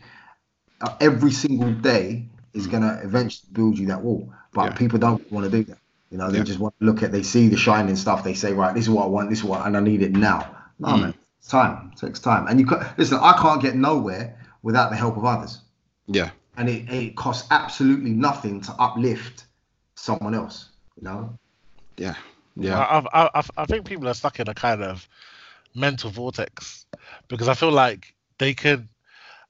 [0.81, 2.71] uh, every single day is mm.
[2.71, 4.33] going to eventually build you that wall.
[4.53, 4.79] But yeah.
[4.79, 5.79] people don't want to do that.
[6.13, 6.45] You know, they yeah.
[6.45, 8.23] just want to look at, they see the shining stuff.
[8.23, 10.13] They say, right, this is what I want, this is what, and I need it
[10.13, 10.57] now.
[10.79, 11.01] No, mm.
[11.01, 11.91] man, it's time.
[11.93, 12.47] It takes time.
[12.47, 12.67] And you
[12.99, 15.63] listen, I can't get nowhere without the help of others.
[16.07, 16.31] Yeah.
[16.59, 19.45] And it, it costs absolutely nothing to uplift
[19.95, 21.39] someone else, you know?
[21.97, 22.15] Yeah.
[22.57, 22.79] Yeah.
[22.79, 25.09] I, I, I think people are stuck in a kind of
[25.75, 26.85] mental vortex
[27.29, 28.87] because I feel like they could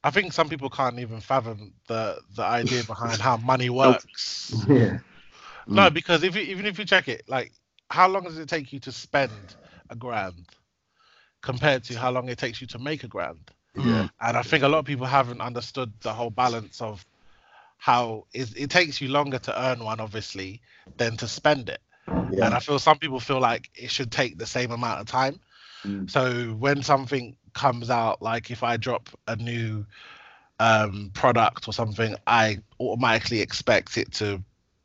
[0.05, 4.55] I think some people can't even fathom the the idea behind how money works.
[4.69, 4.99] Yeah.
[5.67, 5.95] No, mm.
[5.95, 7.53] because if you, even if you check it, like
[7.91, 9.33] how long does it take you to spend
[9.91, 10.47] a grand
[11.43, 13.51] compared to how long it takes you to make a grand?
[13.77, 14.09] Yeah.
[14.21, 17.05] And I think a lot of people haven't understood the whole balance of
[17.79, 20.61] how it, it takes you longer to earn one, obviously,
[20.97, 21.81] than to spend it.
[22.07, 22.47] Yeah.
[22.47, 25.41] And I feel some people feel like it should take the same amount of time.
[25.85, 26.11] Mm.
[26.11, 29.87] So when something comes out, like if I drop a new
[30.59, 34.43] um, product or something, I automatically expect it to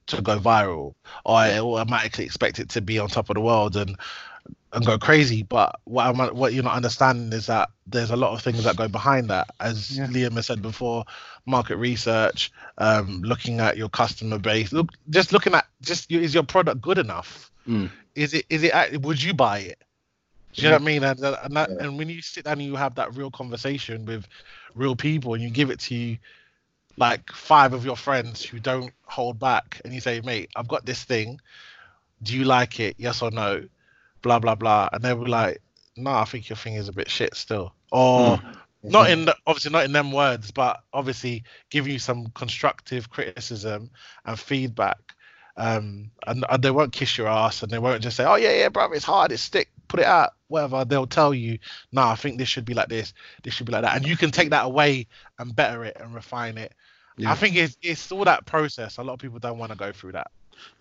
[0.08, 0.93] to go viral,
[1.26, 3.97] or I automatically expect it to be on top of the world and
[4.76, 5.43] and go crazy.
[5.43, 8.76] But what I'm what you're not understanding is that there's a lot of things that
[8.76, 9.49] go behind that.
[9.59, 10.07] As yeah.
[10.07, 11.05] Liam has said before,
[11.45, 16.43] market research, um, looking at your customer base, look just looking at just is your
[16.43, 17.51] product good enough?
[17.67, 17.89] Mm.
[18.13, 19.82] Is it is it would you buy it?
[20.53, 21.03] Do you know what I mean?
[21.03, 24.26] And, and, that, and when you sit down and you have that real conversation with
[24.73, 26.17] real people and you give it to you
[26.95, 30.86] like five of your friends who don't hold back and you say, mate, I've got
[30.86, 31.41] this thing.
[32.23, 32.95] Do you like it?
[32.97, 33.67] Yes or no?
[34.26, 34.89] Blah blah blah.
[34.91, 35.61] And they'll be like,
[35.95, 37.76] no, I think your thing is a bit shit still.
[37.91, 38.55] Or mm.
[38.84, 43.91] not in the, obviously not in them words, but obviously giving you some constructive criticism
[44.26, 44.97] and feedback.
[45.57, 48.53] Um, and, and they won't kiss your ass and they won't just say, oh yeah,
[48.53, 50.84] yeah, bro, it's hard, it's stick, put it out, whatever.
[50.84, 51.59] They'll tell you,
[51.93, 53.13] no, I think this should be like this,
[53.43, 55.07] this should be like that, and you can take that away
[55.38, 56.73] and better it and refine it
[57.17, 57.32] yeah.
[57.32, 58.97] I think it's it's all that process.
[58.97, 60.32] A lot of people don't want to go through that.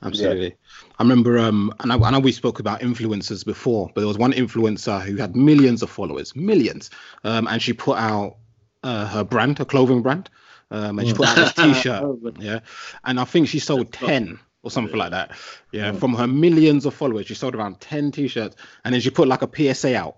[0.02, 0.48] Absolutely.
[0.48, 0.88] Yeah.
[0.98, 4.18] I remember, um, and I, I, know we spoke about influencers before, but there was
[4.18, 6.90] one influencer who had millions of followers, millions,
[7.24, 8.36] um, and she put out
[8.82, 10.30] uh, her brand, her clothing brand,
[10.70, 12.60] um, and she put out this T-shirt, oh, yeah,
[13.04, 15.32] and I think she sold ten or something like that,
[15.72, 19.28] yeah, from her millions of followers, she sold around ten T-shirts, and then she put
[19.28, 20.16] like a PSA out,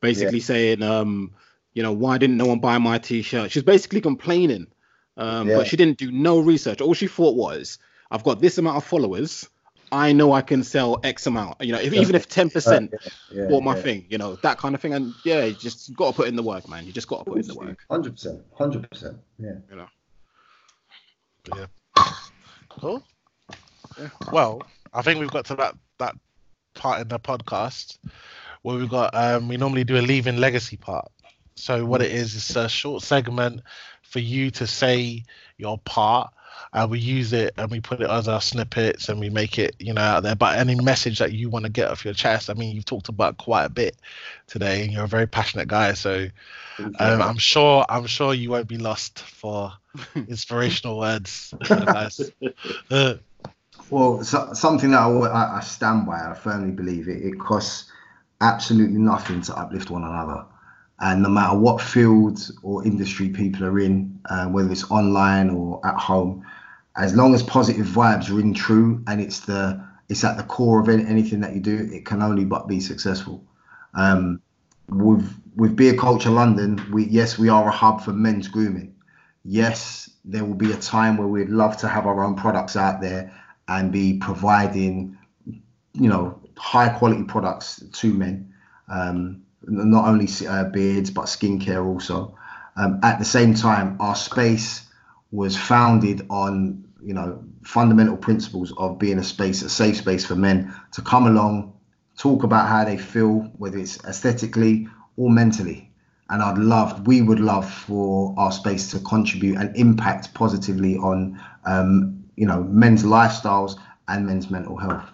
[0.00, 0.44] basically yeah.
[0.44, 1.32] saying, um,
[1.72, 3.50] you know, why didn't no one buy my T-shirt?
[3.50, 4.68] She's basically complaining
[5.16, 5.48] um.
[5.48, 6.80] But she didn't do no research.
[6.80, 7.78] All she thought was,
[8.10, 9.48] I've got this amount of followers.
[9.92, 11.60] I know I can sell X amount.
[11.60, 14.58] You know, if, even if ten percent uh, yeah, bought my thing, you know that
[14.58, 14.92] kind of thing.
[14.94, 16.84] And yeah, you just got to put in the work, man.
[16.84, 17.84] You just got to put in the work.
[17.88, 19.18] Hundred percent, hundred percent.
[19.38, 19.54] Yeah.
[19.70, 19.86] You know.
[21.56, 21.66] Yeah.
[22.70, 23.04] Cool.
[23.98, 24.08] Yeah.
[24.32, 26.16] Well, I think we've got to that that
[26.74, 27.98] part in the podcast
[28.62, 31.06] where we've got um we normally do a leaving legacy part.
[31.54, 33.60] So what it is is a short segment
[34.02, 35.22] for you to say
[35.56, 36.32] your part
[36.74, 39.74] and we use it and we put it as our snippets and we make it
[39.78, 40.34] you know out there.
[40.34, 43.08] But any message that you want to get off your chest i mean you've talked
[43.08, 43.96] about quite a bit
[44.46, 46.26] today and you're a very passionate guy so
[46.78, 49.72] um, i'm sure i'm sure you won't be lost for
[50.16, 51.54] inspirational words.
[51.70, 52.10] Uh,
[53.90, 57.90] well so, something that I, I stand by i firmly believe it it costs
[58.40, 60.44] absolutely nothing to uplift one another.
[61.00, 65.84] And no matter what field or industry people are in, uh, whether it's online or
[65.84, 66.44] at home,
[66.96, 70.88] as long as positive vibes ring true and it's the it's at the core of
[70.88, 73.44] any, anything that you do, it can only but be successful.
[73.94, 74.40] Um,
[74.88, 78.94] with with Beard Culture London, we yes we are a hub for men's grooming.
[79.44, 83.00] yes, there will be a time where we'd love to have our own products out
[83.00, 83.32] there
[83.68, 88.52] and be providing, you know, high quality products to men.
[88.88, 92.36] Um, not only uh, beards but skincare also.
[92.76, 94.86] Um, at the same time, our space
[95.30, 100.34] was founded on you know fundamental principles of being a space, a safe space for
[100.34, 101.72] men to come along,
[102.16, 105.90] talk about how they feel, whether it's aesthetically or mentally.
[106.30, 111.38] And I'd love, we would love for our space to contribute and impact positively on,
[111.66, 113.78] um, you know, men's lifestyles
[114.08, 115.04] and men's mental health.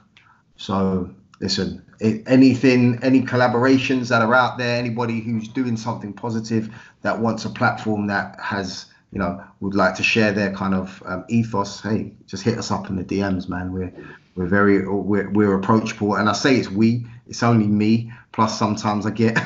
[0.56, 1.10] So
[1.40, 6.72] listen, anything, any collaborations that are out there, anybody who's doing something positive
[7.02, 11.02] that wants a platform that has, you know, would like to share their kind of
[11.04, 13.72] um, ethos, hey, just hit us up in the DMs, man.
[13.72, 13.92] We're
[14.36, 18.12] we're very we're, we're approachable, and I say it's we, it's only me.
[18.32, 19.36] Plus, sometimes I get,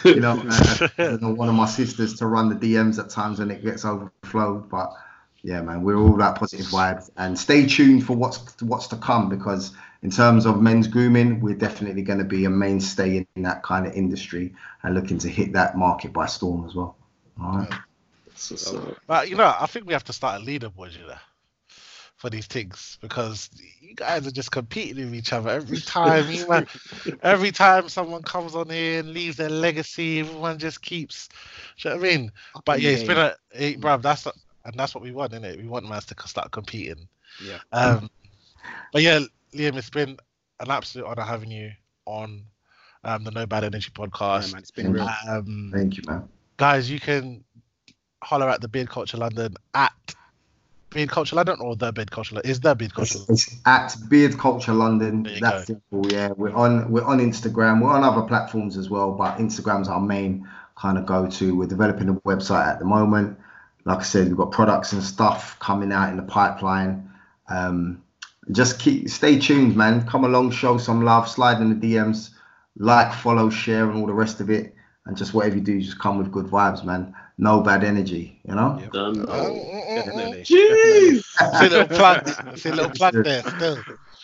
[0.04, 0.42] you know,
[0.98, 4.68] uh, one of my sisters to run the DMs at times when it gets overflowed,
[4.68, 4.92] but
[5.42, 9.28] yeah, man, we're all that positive vibes, and stay tuned for what's what's to come
[9.28, 13.42] because in terms of men's grooming, we're definitely going to be a mainstay in, in
[13.42, 16.96] that kind of industry and looking to hit that market by storm as well.
[17.40, 17.72] All right.
[18.36, 21.16] So, but you know, I think we have to start a leaderboard, you know,
[22.16, 26.26] for these things because you guys are just competing with each other every time.
[26.48, 26.66] man,
[27.22, 31.28] every time someone comes on here and leaves their legacy, everyone just keeps.
[31.78, 32.32] You know what I mean?
[32.64, 33.96] But yeah, it's been a, it, bro.
[33.98, 35.58] That's and that's what we want, isn't it?
[35.58, 37.08] We want man to start competing.
[37.40, 37.58] Yeah.
[37.72, 38.10] Um,
[38.92, 39.20] but yeah,
[39.54, 40.16] Liam, it's been
[40.60, 41.72] an absolute honor having you
[42.06, 42.44] on
[43.04, 44.48] um, the No Bad Energy podcast.
[44.48, 45.08] Yeah, man, it's been real.
[45.28, 46.28] Um, Thank you, man.
[46.58, 47.44] Guys, you can
[48.26, 49.92] holler at the Beard Culture London at
[50.90, 52.50] Beard Culture London or the Beard Culture London?
[52.50, 53.20] Is the Beard Culture?
[53.28, 55.28] It's, at Beard Culture London.
[55.40, 56.06] That's simple.
[56.10, 57.82] Yeah, we're on we're on Instagram.
[57.82, 61.56] We're on other platforms as well, but Instagram's our main kind of go to.
[61.56, 63.38] We're developing a website at the moment.
[63.84, 67.08] Like I said, we've got products and stuff coming out in the pipeline.
[67.48, 68.02] Um,
[68.50, 70.06] just keep stay tuned, man.
[70.06, 72.30] Come along, show some love, slide in the DMs,
[72.76, 74.74] like, follow, share, and all the rest of it.
[75.04, 77.14] And just whatever you do, just come with good vibes, man.
[77.38, 78.78] No bad energy, you know.
[78.80, 78.92] Yep.
[78.92, 79.26] Done.
[79.28, 79.42] Oh.
[80.42, 81.22] Jeez.
[81.58, 82.58] see a little plug.
[82.58, 83.42] See little plug there.
[83.42, 83.82] Still.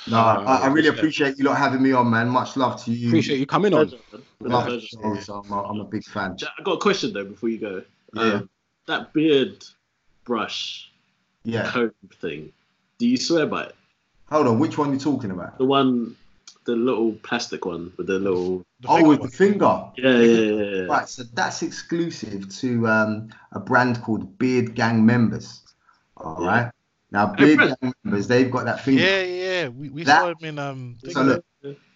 [0.09, 2.29] No, I, I, really appreciate you lot having me on, man.
[2.29, 3.09] Much love to you.
[3.09, 3.93] Appreciate you coming on.
[4.41, 5.23] Love it.
[5.23, 6.37] So I'm, a, I'm a big fan.
[6.59, 7.83] I got a question though before you go.
[8.15, 8.23] Yeah.
[8.23, 8.51] Um,
[8.87, 9.65] that beard
[10.25, 10.91] brush
[11.45, 11.71] yeah.
[11.71, 12.53] comb thing.
[12.99, 13.75] Do you swear by it?
[14.31, 15.59] Hold on, which one are you talking about?
[15.59, 16.17] The one,
[16.65, 18.65] the little plastic one with the little.
[18.81, 19.31] The oh, with one.
[19.31, 19.85] the finger.
[19.97, 25.05] Yeah, yeah, yeah, yeah, Right, so that's exclusive to um, a brand called Beard Gang
[25.05, 25.61] Members.
[26.17, 26.47] All yeah.
[26.47, 26.73] right.
[27.11, 29.03] Now, Beard hey, Gang Members, they've got that finger.
[29.03, 30.99] Yeah, yeah, we, we that, saw them in um.
[31.09, 31.45] So look,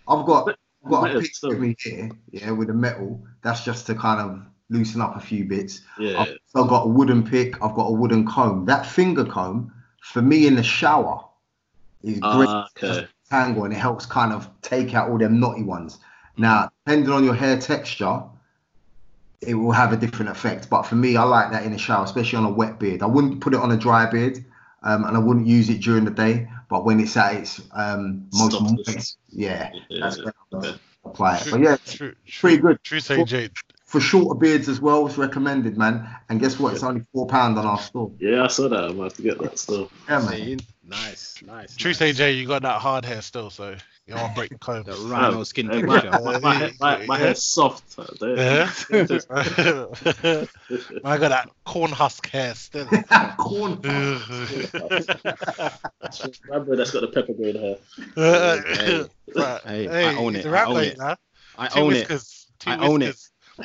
[0.08, 0.48] I've got
[0.84, 3.24] I've got a picture of me here, yeah, with a metal.
[3.42, 5.80] That's just to kind of loosen up a few bits.
[5.98, 6.20] Yeah.
[6.20, 7.62] I've also got a wooden pick.
[7.62, 8.66] I've got a wooden comb.
[8.66, 11.24] That finger comb, for me in the shower,
[12.02, 13.08] is great uh, okay.
[13.30, 15.98] Tangle and it helps kind of take out all them knotty ones.
[16.36, 18.22] Now, depending on your hair texture,
[19.40, 20.68] it will have a different effect.
[20.68, 23.02] But for me, I like that in the shower, especially on a wet beard.
[23.02, 24.44] I wouldn't put it on a dry beard,
[24.82, 26.48] um, and I wouldn't use it during the day.
[26.68, 30.18] But when it's at its um, most moist, yeah, yeah, that's
[30.50, 31.48] when I apply it.
[31.50, 32.82] But yeah, true, pretty good.
[32.82, 33.52] True say, Jade
[33.86, 35.06] for shorter beards as well.
[35.06, 36.08] It's recommended, man.
[36.28, 36.74] And guess what?
[36.74, 38.10] It's only four pound on our store.
[38.18, 38.84] Yeah, I saw that.
[38.84, 39.90] I might have to get that still.
[40.08, 40.58] Yeah, man.
[40.88, 41.74] Nice, nice.
[41.74, 42.00] True nice.
[42.00, 43.74] AJ, you got that hard hair still, so
[44.06, 44.84] you don't break the comb.
[44.84, 46.10] the rhino oh, skin texture.
[46.22, 47.98] My, my, my, my, hair's soft.
[48.22, 48.70] Yeah.
[51.04, 52.86] I got that corn husk hair still.
[53.38, 53.80] corn.
[56.48, 57.78] Rambo that's got the pepper green hair.
[58.14, 59.08] hey,
[59.64, 60.46] hey, hey, I own it.
[60.46, 61.00] I own it.
[61.00, 62.24] I own it.
[62.64, 63.16] I own it.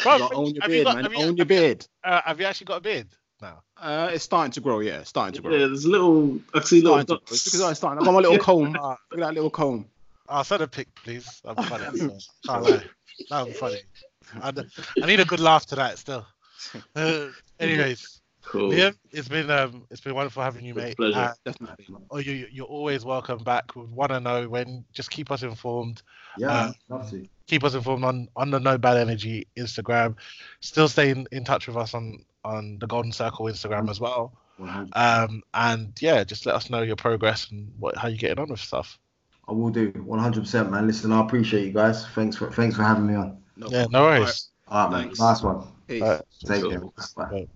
[0.02, 1.12] Bro, own your beard, got, man.
[1.12, 1.86] You, own your beard.
[2.04, 3.08] Uh, have you actually got a beard
[3.42, 3.64] now?
[3.78, 4.80] Uh, it's starting to grow.
[4.80, 5.52] Yeah, it's starting to grow.
[5.52, 6.40] Yeah, there's a little.
[6.56, 7.18] Actually, little.
[7.30, 8.02] It's because I'm starting.
[8.02, 8.74] I got my little comb.
[8.74, 9.86] Look at that little comb.
[10.30, 11.42] I'll send a pic, please.
[11.44, 11.98] I'm funny.
[11.98, 12.84] so, can't lie.
[13.30, 13.82] That would be funny.
[14.42, 14.54] I,
[15.04, 16.26] I need a good laugh to that still.
[16.96, 17.28] Uh,
[17.60, 18.72] anyways, cool.
[18.72, 20.96] Liam, it's been um, it's been wonderful having you, mate.
[20.96, 21.18] Pleasure.
[21.18, 21.88] Uh, Definitely.
[22.10, 23.76] Oh, you you're always welcome back.
[23.76, 24.86] We want to know when.
[24.94, 26.02] Just keep us informed.
[26.38, 30.16] Yeah, uh, love to keep us informed on on the No Bad Energy Instagram.
[30.62, 34.34] Still stay in, in touch with us on on the Golden Circle Instagram as well.
[34.94, 38.50] Um, and yeah, just let us know your progress and what how you're getting on
[38.50, 39.00] with stuff.
[39.48, 40.88] I will do 100%, man.
[40.88, 42.08] Listen, I appreciate you guys.
[42.10, 43.38] Thanks for thanks for having me on.
[43.58, 44.50] No yeah, no worries.
[44.68, 45.14] All right, man.
[45.18, 45.68] Last one.
[45.90, 46.22] Right.
[46.46, 46.82] Take care.
[47.18, 47.48] Bye.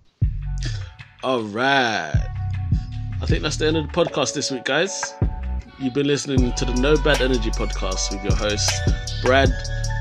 [1.22, 2.12] All right.
[3.22, 5.14] I think that's the end of the podcast this week, guys.
[5.78, 8.80] You've been listening to the No Bad Energy podcast with your hosts,
[9.22, 9.50] Brad,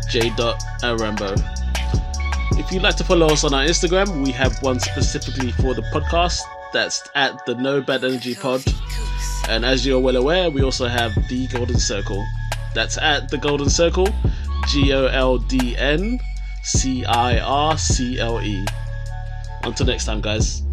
[0.09, 0.31] J.
[0.35, 1.35] Dot, and Rambo.
[2.51, 5.81] If you'd like to follow us on our Instagram, we have one specifically for the
[5.93, 6.41] podcast.
[6.73, 8.63] That's at the No Bad Energy Pod.
[9.49, 12.25] And as you're well aware, we also have the Golden Circle.
[12.73, 14.07] That's at the Golden Circle,
[14.67, 16.19] G O L D N
[16.63, 18.65] C I R C L E.
[19.63, 20.64] Until next time, guys.